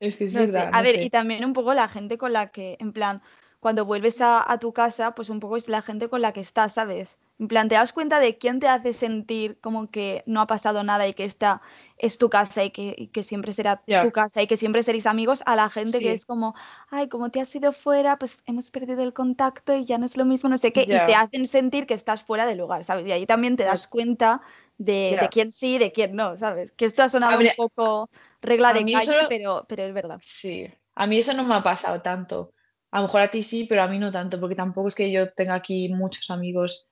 es 0.00 0.16
que 0.16 0.24
es 0.24 0.32
verdad. 0.32 0.70
A 0.72 0.82
ver, 0.82 1.00
y 1.00 1.10
también 1.10 1.44
un 1.44 1.52
poco 1.52 1.74
la 1.74 1.88
gente 1.88 2.16
con 2.18 2.32
la 2.32 2.50
que, 2.50 2.76
en 2.80 2.92
plan, 2.92 3.22
cuando 3.60 3.84
vuelves 3.84 4.20
a, 4.20 4.58
tu 4.60 4.72
casa, 4.72 5.14
pues 5.14 5.28
un 5.28 5.40
poco 5.40 5.56
es 5.56 5.68
la 5.68 5.82
gente 5.82 6.08
con 6.08 6.22
la 6.22 6.32
que 6.32 6.40
estás, 6.40 6.74
¿sabes? 6.74 7.18
En 7.42 7.48
plan, 7.48 7.68
te 7.68 7.74
das 7.74 7.92
cuenta 7.92 8.20
de 8.20 8.38
quién 8.38 8.60
te 8.60 8.68
hace 8.68 8.92
sentir 8.92 9.58
como 9.60 9.90
que 9.90 10.22
no 10.26 10.40
ha 10.40 10.46
pasado 10.46 10.84
nada 10.84 11.08
y 11.08 11.12
que 11.12 11.24
esta 11.24 11.60
es 11.98 12.16
tu 12.16 12.30
casa 12.30 12.62
y 12.62 12.70
que, 12.70 13.22
siempre 13.24 13.52
será 13.52 13.82
tu 14.00 14.12
casa 14.12 14.42
y 14.42 14.46
que 14.46 14.56
siempre 14.56 14.84
seréis 14.84 15.06
amigos 15.06 15.42
a 15.44 15.56
la 15.56 15.68
gente 15.68 15.98
que 15.98 16.12
es 16.12 16.24
como, 16.24 16.54
ay, 16.88 17.08
como 17.08 17.32
te 17.32 17.40
has 17.40 17.52
ido 17.56 17.72
fuera, 17.72 18.16
pues 18.16 18.44
hemos 18.46 18.70
perdido 18.70 19.02
el 19.02 19.12
contacto 19.12 19.74
y 19.74 19.84
ya 19.84 19.98
no 19.98 20.06
es 20.06 20.16
lo 20.16 20.24
mismo, 20.24 20.50
no 20.50 20.56
sé 20.56 20.72
qué, 20.72 20.82
y 20.82 20.86
te 20.86 21.16
hacen 21.16 21.48
sentir 21.48 21.84
que 21.84 21.94
estás 21.94 22.22
fuera 22.22 22.46
de 22.46 22.54
lugar, 22.54 22.84
¿sabes? 22.84 23.08
Y 23.08 23.10
ahí 23.10 23.26
también 23.26 23.56
te 23.56 23.64
das 23.64 23.88
cuenta 23.88 24.40
de, 24.78 25.28
quién 25.32 25.50
sí, 25.50 25.78
de 25.78 25.90
quién 25.90 26.14
no, 26.14 26.36
¿sabes? 26.36 26.70
Que 26.70 26.84
esto 26.84 27.02
ha 27.02 27.08
sonado 27.08 27.40
un 27.40 27.50
poco 27.56 28.08
regla 28.40 28.72
de 28.72 28.84
calle, 28.84 29.26
pero, 29.28 29.66
pero 29.68 29.82
es 29.82 29.92
verdad. 29.92 30.20
Sí, 30.22 30.72
a 30.94 31.08
mí 31.08 31.18
eso 31.18 31.32
no 31.32 31.42
me 31.42 31.56
ha 31.56 31.62
pasado 31.64 32.00
tanto 32.02 32.52
a 32.92 32.98
lo 32.98 33.04
mejor 33.04 33.22
a 33.22 33.28
ti 33.28 33.42
sí, 33.42 33.64
pero 33.64 33.82
a 33.82 33.88
mí 33.88 33.98
no 33.98 34.12
tanto, 34.12 34.38
porque 34.38 34.54
tampoco 34.54 34.88
es 34.88 34.94
que 34.94 35.10
yo 35.10 35.32
tenga 35.32 35.54
aquí 35.54 35.88
muchos 35.88 36.30
amigos. 36.30 36.90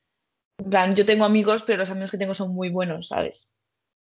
En 0.64 0.70
plan, 0.70 0.94
yo 0.94 1.07
tengo 1.07 1.25
amigos, 1.25 1.62
pero 1.62 1.79
los 1.79 1.90
amigos 1.90 2.11
que 2.11 2.18
tengo 2.18 2.35
son 2.35 2.55
muy 2.55 2.68
buenos, 2.68 3.09
¿sabes? 3.09 3.55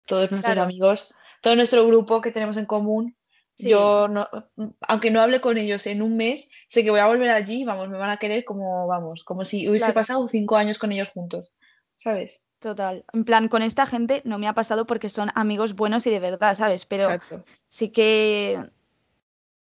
Todos 0.07 0.30
nuestros 0.30 0.59
amigos, 0.59 1.14
todo 1.40 1.57
nuestro 1.57 1.87
grupo 1.87 2.20
que 2.20 2.30
tenemos 2.30 2.57
en 2.57 2.66
común, 2.66 3.16
Sí. 3.57 3.68
Yo, 3.68 4.09
no, 4.09 4.28
aunque 4.88 5.12
no 5.12 5.20
hable 5.20 5.40
con 5.40 5.57
ellos 5.57 5.87
en 5.87 6.02
un 6.02 6.16
mes, 6.16 6.50
sé 6.66 6.83
que 6.83 6.90
voy 6.90 6.98
a 6.98 7.07
volver 7.07 7.30
allí, 7.30 7.64
vamos, 7.64 7.88
me 7.88 7.98
van 7.98 8.11
a 8.11 8.16
querer 8.16 8.44
como, 8.44 8.88
vamos, 8.88 9.22
como 9.22 9.44
si 9.44 9.68
hubiese 9.68 9.87
Claro. 9.87 9.94
pasado 9.94 10.28
cinco 10.28 10.57
años 10.57 10.78
con 10.78 10.90
ellos 10.90 11.11
juntos, 11.11 11.52
¿sabes? 11.96 12.46
Total. 12.59 13.04
En 13.12 13.24
plan, 13.24 13.46
con 13.46 13.62
esta 13.62 13.87
gente 13.87 14.22
no 14.24 14.38
me 14.38 14.48
ha 14.48 14.54
pasado 14.54 14.87
porque 14.87 15.09
son 15.09 15.30
amigos 15.37 15.76
buenos 15.76 16.04
y 16.07 16.11
de 16.11 16.18
verdad, 16.18 16.57
¿sabes? 16.57 16.85
Pero 16.85 17.04
Exacto. 17.04 17.44
sí 17.68 17.90
que 17.90 18.59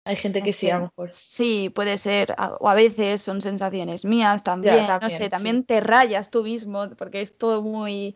Hay 0.09 0.15
gente 0.15 0.39
no 0.39 0.45
que 0.45 0.53
sí, 0.53 0.71
a 0.71 0.77
lo 0.79 0.85
mejor. 0.85 1.13
Sí, 1.13 1.69
puede 1.69 1.99
ser. 1.99 2.35
O 2.59 2.67
a 2.67 2.73
veces 2.73 3.21
son 3.21 3.43
sensaciones 3.43 4.05
mías 4.05 4.41
también. 4.43 4.81
no 4.81 4.87
también, 4.87 5.11
sé, 5.11 5.25
sí. 5.25 5.29
también 5.29 5.63
te 5.63 5.81
rayas 5.81 6.31
tú 6.31 6.41
mismo 6.43 6.89
porque 6.97 7.21
es 7.21 7.37
todo 7.37 7.61
muy 7.61 8.15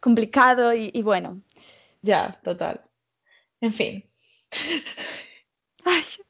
complicado 0.00 0.72
y, 0.74 0.90
y 0.94 1.02
bueno. 1.02 1.42
Ya, 2.02 2.38
total. 2.44 2.82
En 3.60 3.72
fin. 3.72 4.04
Ay, 5.84 6.02
qué 6.16 6.22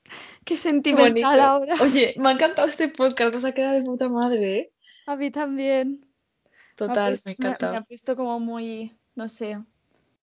Qué 0.44 0.56
sentimental 0.56 1.12
bonito. 1.12 1.42
ahora. 1.42 1.74
Oye, 1.80 2.14
me 2.16 2.30
ha 2.30 2.32
encantado 2.32 2.66
este 2.68 2.88
podcast, 2.88 3.34
nos 3.34 3.44
ha 3.44 3.52
quedado 3.52 3.74
de 3.74 3.82
puta 3.82 4.08
madre, 4.08 4.54
¿eh? 4.56 4.72
A 5.06 5.16
mí 5.16 5.30
también. 5.30 6.00
Me 6.00 6.76
Total, 6.76 7.12
puesto- 7.12 7.28
me 7.28 7.32
ha 7.32 7.36
me- 7.38 7.44
me 7.44 7.48
encantado. 7.50 7.76
ha 7.76 7.82
puesto 7.82 8.16
como 8.16 8.40
muy, 8.40 8.96
no 9.14 9.28
sé. 9.28 9.58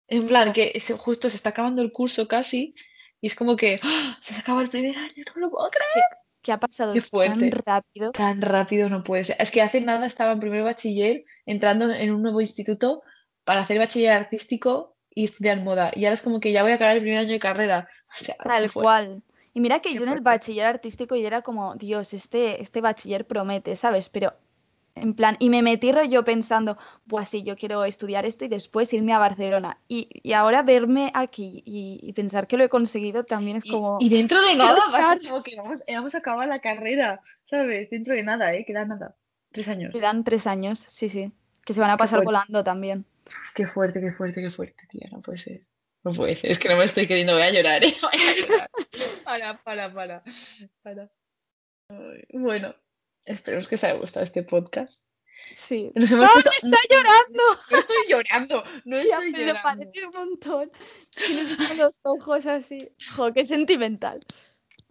En 0.07 0.25
plan, 0.25 0.53
que 0.53 0.79
se- 0.79 0.93
justo 0.97 1.29
se 1.29 1.35
está 1.35 1.49
acabando 1.49 1.81
el 1.81 1.91
curso 1.91 2.27
casi 2.29 2.73
y 3.21 3.27
es 3.27 3.35
como 3.35 3.55
que 3.55 3.79
¡ah! 3.83 4.17
se 4.21 4.35
ha 4.35 4.39
acabado 4.39 4.63
el 4.63 4.69
primer 4.69 4.97
año, 4.97 5.23
no 5.35 5.41
lo 5.41 5.51
puedo 5.51 5.69
creer. 5.69 6.05
es 6.27 6.39
que 6.39 6.51
ha 6.51 6.59
pasado 6.59 6.93
Qué 6.93 7.01
tan 7.01 7.51
rápido. 7.51 8.11
Tan 8.11 8.41
rápido 8.41 8.89
no 8.89 9.03
puede 9.03 9.25
ser. 9.25 9.35
Es 9.39 9.51
que 9.51 9.61
hace 9.61 9.81
nada 9.81 10.05
estaba 10.05 10.31
en 10.31 10.39
primer 10.39 10.63
bachiller 10.63 11.25
entrando 11.45 11.89
en 11.91 12.11
un 12.11 12.21
nuevo 12.21 12.41
instituto 12.41 13.01
para 13.43 13.61
hacer 13.61 13.79
bachiller 13.79 14.11
artístico 14.11 14.95
y 15.13 15.25
estudiar 15.25 15.61
moda. 15.61 15.91
Y 15.95 16.05
ahora 16.05 16.13
es 16.13 16.21
como 16.21 16.39
que 16.39 16.51
ya 16.51 16.63
voy 16.63 16.71
a 16.71 16.75
acabar 16.75 16.95
el 16.95 17.01
primer 17.01 17.19
año 17.19 17.31
de 17.31 17.39
carrera. 17.39 17.89
O 18.07 18.23
sea, 18.23 18.35
qué 18.41 18.49
Tal 18.49 18.71
cual. 18.71 19.23
Y 19.53 19.61
mira 19.61 19.79
que 19.79 19.89
qué 19.89 19.95
yo 19.95 20.03
en 20.03 20.09
el 20.09 20.21
bachiller 20.21 20.67
artístico 20.67 21.15
y 21.15 21.25
era 21.25 21.41
como, 21.41 21.75
Dios, 21.75 22.13
este, 22.13 22.61
este 22.61 22.81
bachiller 22.81 23.25
promete, 23.25 23.75
¿sabes? 23.75 24.09
Pero 24.09 24.33
en 25.01 25.13
plan, 25.13 25.35
y 25.39 25.49
me 25.49 25.61
metí 25.61 25.91
yo 26.09 26.23
pensando, 26.23 26.77
buah, 27.05 27.25
sí, 27.25 27.43
yo 27.43 27.55
quiero 27.55 27.83
estudiar 27.85 28.25
esto 28.25 28.45
y 28.45 28.47
después 28.47 28.93
irme 28.93 29.13
a 29.13 29.19
Barcelona. 29.19 29.79
Y, 29.87 30.09
y 30.23 30.33
ahora 30.33 30.61
verme 30.63 31.11
aquí 31.13 31.63
y, 31.65 31.99
y 32.01 32.13
pensar 32.13 32.47
que 32.47 32.57
lo 32.57 32.63
he 32.63 32.69
conseguido 32.69 33.23
también 33.23 33.57
es 33.57 33.65
como, 33.65 33.97
y 33.99 34.09
dentro 34.09 34.41
de 34.41 34.55
nada 34.55 34.75
va 34.93 34.99
a 34.99 35.03
ser 35.03 35.19
llorar. 35.19 35.31
como 35.31 35.43
que 35.43 35.55
vamos, 35.57 35.83
vamos 35.87 36.15
a 36.15 36.17
acabar 36.19 36.47
la 36.47 36.59
carrera, 36.59 37.21
¿sabes? 37.45 37.89
Dentro 37.89 38.13
de 38.13 38.23
nada, 38.23 38.53
¿eh? 38.53 38.65
Queda 38.65 38.85
nada. 38.85 39.15
Tres 39.51 39.67
años. 39.67 39.91
Quedan 39.93 40.23
tres 40.23 40.45
años, 40.47 40.79
sí, 40.87 41.09
sí, 41.09 41.31
que 41.65 41.73
se 41.73 41.81
van 41.81 41.89
a 41.89 41.95
Qué 41.95 41.99
pasar 41.99 42.17
fuerte. 42.19 42.25
volando 42.25 42.63
también. 42.63 43.05
Qué 43.55 43.65
fuerte, 43.67 43.99
qué 43.99 44.11
fuerte, 44.11 44.41
qué 44.41 44.51
fuerte, 44.51 44.83
tía. 44.89 45.07
No 45.11 45.21
puede 45.21 45.37
ser. 45.37 45.61
No 46.03 46.13
puede 46.13 46.35
ser. 46.35 46.51
Es 46.51 46.59
que 46.59 46.69
no 46.69 46.77
me 46.77 46.85
estoy 46.85 47.07
queriendo. 47.07 47.33
Voy 47.33 47.41
a 47.43 47.51
llorar, 47.51 47.83
¿eh? 47.83 47.93
Voy 48.01 48.11
a 48.21 48.47
llorar. 48.47 48.69
Para, 49.23 49.63
para, 49.63 49.93
para. 49.93 50.23
para. 50.81 51.11
Bueno, 52.31 52.75
esperemos 53.29 53.67
que 53.67 53.75
os 53.75 53.83
haya 53.83 53.93
gustado 53.93 54.23
este 54.23 54.43
podcast. 54.43 55.05
Sí. 55.53 55.91
Nos 55.95 56.11
hemos 56.11 56.25
¡No, 56.25 56.33
puesto- 56.33 56.51
me 56.63 56.75
está 56.75 56.79
llorando! 56.89 57.43
No 57.71 57.77
estoy 57.77 57.95
llorando. 58.09 58.63
No 58.85 58.97
Ya, 58.97 59.03
estoy 59.03 59.31
pero 59.31 59.45
llorando. 59.45 59.63
parece 59.63 60.05
un 60.05 60.13
montón. 60.13 60.71
Tienes 61.25 61.77
los 61.77 61.99
ojos 62.03 62.45
así. 62.45 62.89
Jo, 63.15 63.31
qué 63.33 63.45
sentimental. 63.45 64.19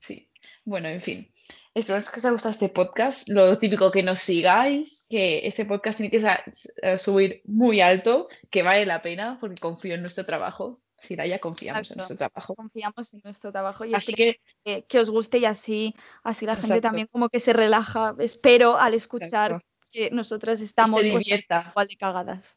Sí. 0.00 0.30
Bueno, 0.64 0.88
en 0.88 1.00
fin. 1.00 1.30
Esperamos 1.74 2.10
que 2.10 2.18
os 2.18 2.24
haya 2.24 2.32
gustado 2.32 2.52
este 2.52 2.68
podcast. 2.70 3.28
Lo 3.28 3.58
típico 3.58 3.90
que 3.92 4.02
nos 4.02 4.20
sigáis, 4.20 5.06
que 5.10 5.46
este 5.46 5.64
podcast 5.64 5.98
tiene 5.98 6.10
que 6.10 6.98
subir 6.98 7.42
muy 7.44 7.80
alto, 7.80 8.28
que 8.50 8.62
vale 8.62 8.84
la 8.86 9.00
pena, 9.02 9.36
porque 9.40 9.60
confío 9.60 9.94
en 9.94 10.00
nuestro 10.00 10.24
trabajo. 10.24 10.80
Si 10.98 11.14
ya 11.14 11.38
confiamos 11.38 11.90
en 11.90 11.96
nuestro 11.96 12.16
trabajo. 12.16 12.54
Confiamos 12.56 13.14
en 13.14 13.20
nuestro 13.22 13.52
trabajo 13.52 13.84
y 13.84 13.94
Así 13.94 14.14
que, 14.14 14.40
que, 14.64 14.84
que 14.84 14.98
os 14.98 15.10
guste 15.10 15.38
y 15.38 15.44
así, 15.44 15.94
así 16.24 16.44
la 16.44 16.56
gente 16.56 16.80
también 16.80 17.06
como 17.06 17.28
que 17.28 17.38
se 17.38 17.52
relaja, 17.52 18.14
espero, 18.18 18.78
al 18.78 18.94
escuchar 18.94 19.52
exacto, 19.52 19.66
que 19.92 20.10
nosotras 20.10 20.60
estamos 20.60 21.00
pues, 21.00 21.26
igual 21.26 21.88
de 21.88 21.96
cagadas. 21.96 22.56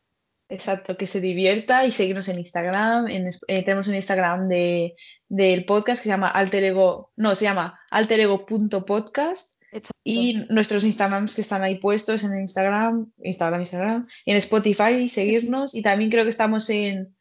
Exacto, 0.49 0.97
que 0.97 1.07
se 1.07 1.21
divierta 1.21 1.85
y 1.85 1.91
seguirnos 1.91 2.27
en 2.27 2.39
Instagram. 2.39 3.07
En, 3.07 3.29
eh, 3.47 3.63
tenemos 3.63 3.87
un 3.87 3.95
Instagram 3.95 4.49
de, 4.49 4.95
del 5.29 5.63
podcast 5.63 6.01
que 6.01 6.09
se 6.09 6.09
llama 6.09 6.27
alter 6.27 6.63
ego, 6.63 7.13
no, 7.15 7.35
se 7.35 7.45
llama 7.45 7.79
alterego.podcast 7.89 9.61
Exacto. 9.71 9.99
y 10.03 10.45
nuestros 10.49 10.83
Instagrams 10.83 11.35
que 11.35 11.41
están 11.41 11.61
ahí 11.61 11.75
puestos 11.75 12.25
en 12.25 12.37
Instagram, 12.41 13.13
Instagram, 13.23 13.61
Instagram, 13.61 14.07
en 14.25 14.37
Spotify, 14.37 15.07
seguirnos 15.07 15.73
y 15.73 15.83
también 15.83 16.09
creo 16.09 16.23
que 16.25 16.31
estamos 16.31 16.69
en, 16.69 17.15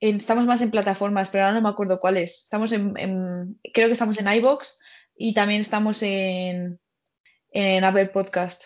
en- 0.00 0.16
estamos 0.16 0.46
más 0.46 0.60
en 0.62 0.70
plataformas, 0.70 1.28
pero 1.28 1.44
ahora 1.44 1.54
no 1.56 1.62
me 1.62 1.68
acuerdo 1.68 2.00
cuáles. 2.00 2.42
Estamos 2.44 2.72
en, 2.72 2.94
en- 2.98 3.60
creo 3.72 3.86
que 3.88 3.92
estamos 3.92 4.18
en 4.18 4.32
iBox 4.32 4.80
y 5.16 5.34
también 5.34 5.60
estamos 5.60 6.02
en, 6.02 6.80
en 7.50 7.84
Apple 7.84 8.06
Podcast. 8.06 8.64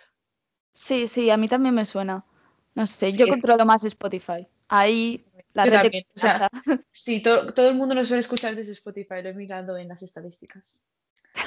Sí, 0.72 1.06
sí, 1.06 1.30
a 1.30 1.36
mí 1.36 1.48
también 1.48 1.74
me 1.74 1.84
suena. 1.84 2.24
No 2.74 2.86
sé, 2.86 3.10
Sí, 3.12 3.16
yo 3.18 3.28
controlo 3.28 3.64
más 3.64 3.84
Spotify. 3.84 4.46
Ahí 4.68 5.24
la 5.52 5.64
Yo 5.64 5.70
red 5.70 5.76
de 5.78 5.82
también, 5.84 6.04
o 6.16 6.18
sea, 6.18 6.48
confianza. 6.50 6.84
Sí, 6.92 7.22
to- 7.22 7.52
todo 7.54 7.68
el 7.68 7.76
mundo 7.76 7.94
nos 7.94 8.08
suele 8.08 8.20
escuchar 8.20 8.56
desde 8.56 8.72
Spotify, 8.72 9.22
lo 9.22 9.28
he 9.28 9.34
mirado 9.34 9.76
en 9.76 9.88
las 9.88 10.02
estadísticas. 10.02 10.84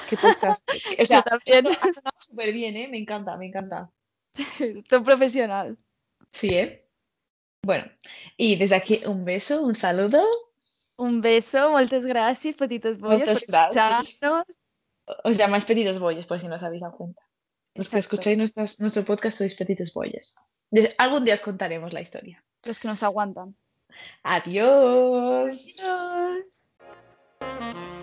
¿Qué 0.10 0.16
podcast? 0.18 0.64
O 1.02 1.06
sea, 1.06 1.22
también. 1.24 1.68
ha 1.68 1.94
sonado 1.94 2.18
súper 2.20 2.54
bien, 2.54 2.76
¿eh? 2.78 2.88
Me 2.90 2.98
encanta, 2.98 3.36
me 3.38 3.48
encanta. 3.48 3.90
Estoy 4.60 5.02
profesional. 5.02 5.78
Sí, 6.30 6.50
¿eh? 6.58 6.87
Bueno, 7.68 7.84
y 8.38 8.56
desde 8.56 8.76
aquí 8.76 9.02
un 9.06 9.26
beso, 9.26 9.62
un 9.62 9.76
saludo. 9.76 10.24
Un 10.98 11.20
beso, 11.20 11.70
muchas 11.72 12.06
gracias, 12.06 12.56
petitos 12.56 12.98
bollos. 12.98 13.28
Moltes 13.28 13.46
gracias. 13.46 14.22
Os 15.26 15.38
llamáis 15.38 15.66
petitos 15.66 16.00
bollos, 16.00 16.26
por 16.26 16.40
si 16.40 16.48
no 16.48 16.56
os 16.56 16.64
habéis 16.64 16.82
dado 16.84 16.96
cuenta. 16.96 17.22
Los 17.76 17.90
que 17.90 18.00
escucháis 18.00 18.38
nuestras, 18.38 18.80
nuestro 18.80 19.04
podcast 19.04 19.40
sois 19.40 19.54
petitos 19.54 19.94
bollos. 19.94 20.38
algún 20.98 21.26
día 21.26 21.34
os 21.34 21.42
contaremos 21.42 21.92
la 21.92 22.00
historia. 22.00 22.42
Los 22.64 22.80
que 22.80 22.88
nos 22.88 23.04
aguantan. 23.04 23.54
Adiós. 24.24 25.76
Adiós. 27.42 27.94